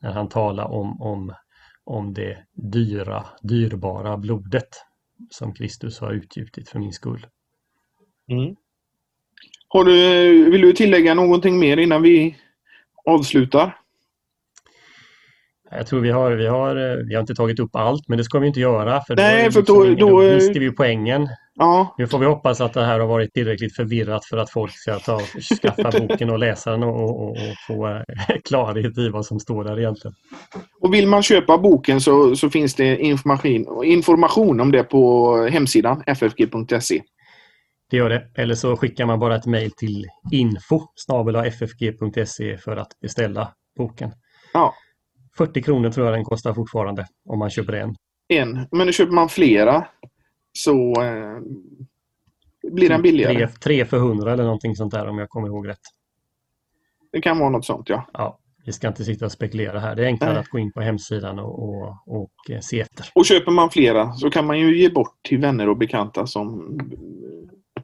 [0.00, 1.34] När han talar om, om,
[1.84, 4.68] om det dyra, dyrbara blodet
[5.30, 7.26] som Kristus har utgjutit för min skull.
[8.30, 8.56] Mm.
[9.68, 12.36] Har du, vill du tillägga någonting mer innan vi
[13.04, 13.78] avslutar?
[15.70, 18.38] Jag tror vi har, vi har, vi har inte tagit upp allt, men det ska
[18.38, 19.00] vi inte göra.
[19.00, 21.28] För Nej, då, för då, liksom, då, då mister vi poängen.
[21.54, 21.94] Ja.
[21.98, 24.98] Nu får vi hoppas att det här har varit tillräckligt förvirrat för att folk ska
[24.98, 25.20] ta,
[25.62, 27.36] skaffa boken och läsa den och, och, och
[27.66, 28.02] få eh,
[28.44, 30.14] klarhet i vad som står där egentligen.
[30.80, 36.02] Och vill man köpa boken så, så finns det information, information om det på hemsidan
[36.06, 37.02] ffg.se.
[37.90, 38.22] Det gör det.
[38.34, 40.80] Eller så skickar man bara ett mejl till info
[41.44, 44.12] ffg.se för att beställa boken.
[44.52, 44.74] Ja.
[45.38, 47.94] 40 kronor tror jag den kostar fortfarande om man köper en.
[48.28, 48.66] En.
[48.70, 49.86] Men köper man flera
[50.52, 51.38] så eh,
[52.72, 53.34] blir den billigare.
[53.34, 55.80] Tre, tre för 100 eller någonting sånt där om jag kommer ihåg rätt.
[57.12, 58.06] Det kan vara något sånt ja.
[58.12, 59.96] Ja, vi ska inte sitta och spekulera här.
[59.96, 60.40] Det är enklare Nej.
[60.40, 63.06] att gå in på hemsidan och, och, och eh, se efter.
[63.14, 66.78] Och köper man flera så kan man ju ge bort till vänner och bekanta som
[66.80, 67.82] eh,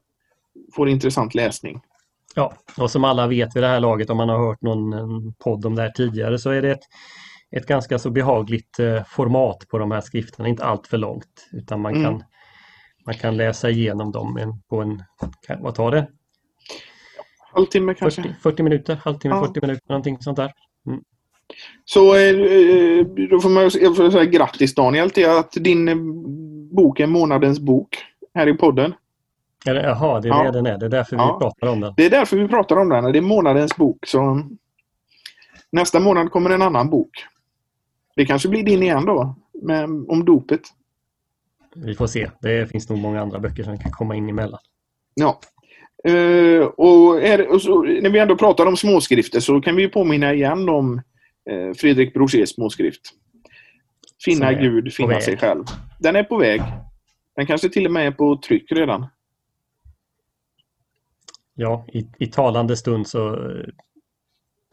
[0.75, 1.81] får intressant läsning.
[2.35, 5.67] Ja, och som alla vet vid det här laget om man har hört någon podd
[5.67, 6.85] om det här tidigare så är det ett,
[7.53, 11.81] ett ganska så behagligt eh, format på de här skrifterna, inte allt för långt utan
[11.81, 12.05] man Mm.
[12.05, 12.25] kan
[13.07, 15.03] man kan läsa igenom dem på en,
[15.61, 16.07] vad tar det?
[17.55, 18.23] Halvtimme kanske?
[18.23, 19.47] 40, 40 minuter, halvtimme, Ja.
[19.47, 20.53] 40 minuter, någonting sånt där.
[21.85, 25.87] Så eh, eh, då får man jag får säga grattis Daniel till att din
[26.77, 27.89] bok är månadens bok
[28.35, 28.95] här i podden.
[29.67, 30.43] Eller, jaha, det är Ja.
[30.45, 30.79] det den är.
[30.79, 31.35] Det är därför Ja.
[31.39, 31.95] vi pratar om den.
[31.97, 33.13] Det är därför vi pratar om den.
[33.13, 34.07] Det är månadens bok.
[34.07, 34.43] Så
[35.73, 37.11] nästa månad kommer en annan bok.
[38.17, 40.61] Det kanske blir din igen då, med, om dopet.
[41.75, 42.31] Vi får se.
[42.41, 44.61] Det finns nog många andra böcker som kan komma in emellan.
[45.15, 45.41] Ja.
[46.05, 50.35] Eh, och, är, och så, när vi ändå pratar om småskrifter så kan vi påminna
[50.35, 51.03] igen om
[51.51, 53.01] eh, Fredrik Brochers småskrift.
[54.25, 55.23] Finna Gud, finna väg.
[55.23, 55.65] sig själv.
[56.01, 56.63] Den är på väg.
[57.37, 59.07] Den kanske till och med är på tryck redan.
[61.55, 63.51] Ja, i, i talande stund så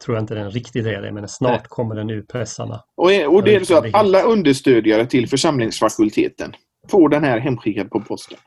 [0.04, 1.66] tror jag inte den riktigt är det, men snart Nej.
[1.68, 2.84] kommer den ur pressarna.
[2.96, 6.52] Och, och det är så att alla understödjare till församlingsfakulteten
[6.90, 8.38] får den här hemskickad på posten.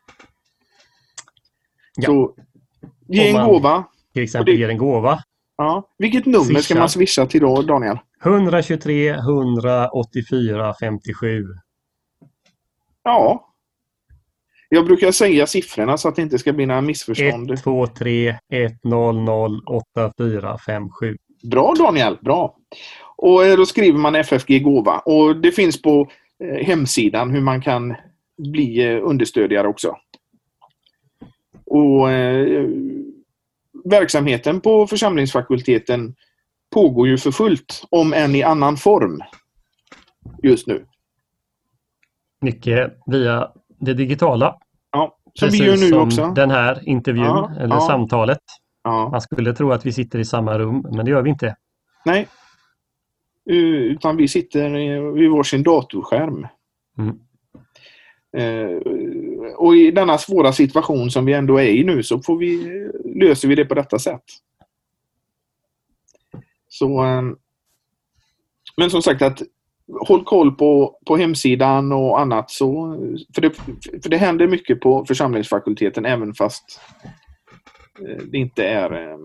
[1.95, 2.05] Ja.
[2.05, 2.35] Så
[3.07, 3.83] ge en gåva.
[4.13, 5.19] Till exempel det- ger en gåva.
[5.57, 5.89] Ja.
[5.97, 6.79] Vilket nummer ska Swisha.
[6.79, 7.97] man swisha till då, Daniel?
[8.23, 11.43] 123 184 57.
[13.03, 13.49] Ja.
[14.69, 17.51] Jag brukar säga siffrorna så att det inte ska bli några missförstånd.
[17.51, 18.37] 1, 2, 3,
[18.83, 21.17] 100 8457.
[21.43, 22.55] Bra Daniel, bra.
[23.17, 24.99] Och eh, då skriver man FFG Gåva.
[24.99, 26.11] Och det finns på
[26.43, 27.95] eh, hemsidan hur man kan
[28.37, 29.97] bli eh, understödjare också.
[31.65, 32.67] Och eh,
[33.83, 36.15] verksamheten på församlingsfakulteten
[36.73, 39.21] pågår ju för fullt, om än i annan form
[40.43, 40.85] just nu.
[42.41, 44.57] Mycket via det digitala.
[44.91, 46.27] Ja, som vi Precis gör nu också.
[46.35, 47.81] den här intervjun Ja, eller ja.
[47.81, 48.39] samtalet.
[48.83, 49.09] Ja.
[49.09, 51.55] Man skulle tro att vi sitter i samma rum, men det gör vi inte.
[52.05, 52.27] Nej.
[53.45, 54.69] Utan vi sitter
[55.11, 56.47] vid varsin datorskärm.
[56.97, 57.19] Mm.
[58.37, 58.77] Eh,
[59.55, 62.83] Och i denna svåra situation som vi ändå är i nu så får vi,
[63.15, 64.23] löser vi det på detta sätt.
[66.67, 67.21] Så, eh,
[68.77, 69.41] men som sagt att
[70.07, 72.51] håll koll på, på hemsidan och annat.
[72.51, 72.97] Så,
[73.35, 73.53] för, det,
[74.03, 76.81] för det händer mycket på församlingsfakulteten även fast
[78.31, 79.17] det inte är eh,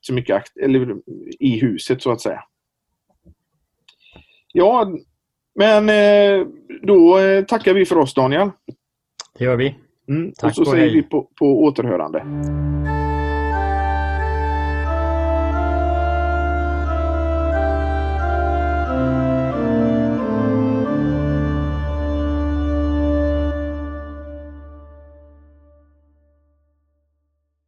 [0.00, 0.96] så mycket akt, eller
[1.40, 2.44] i huset så att säga.
[4.52, 4.92] Ja,
[5.54, 6.46] men eh,
[6.82, 8.50] då eh, tackar vi för oss Daniel.
[9.38, 9.74] Det gör vi.
[10.08, 10.32] Mm.
[10.32, 10.94] Tack och så säger hej.
[10.94, 12.24] vi på, på återhörande.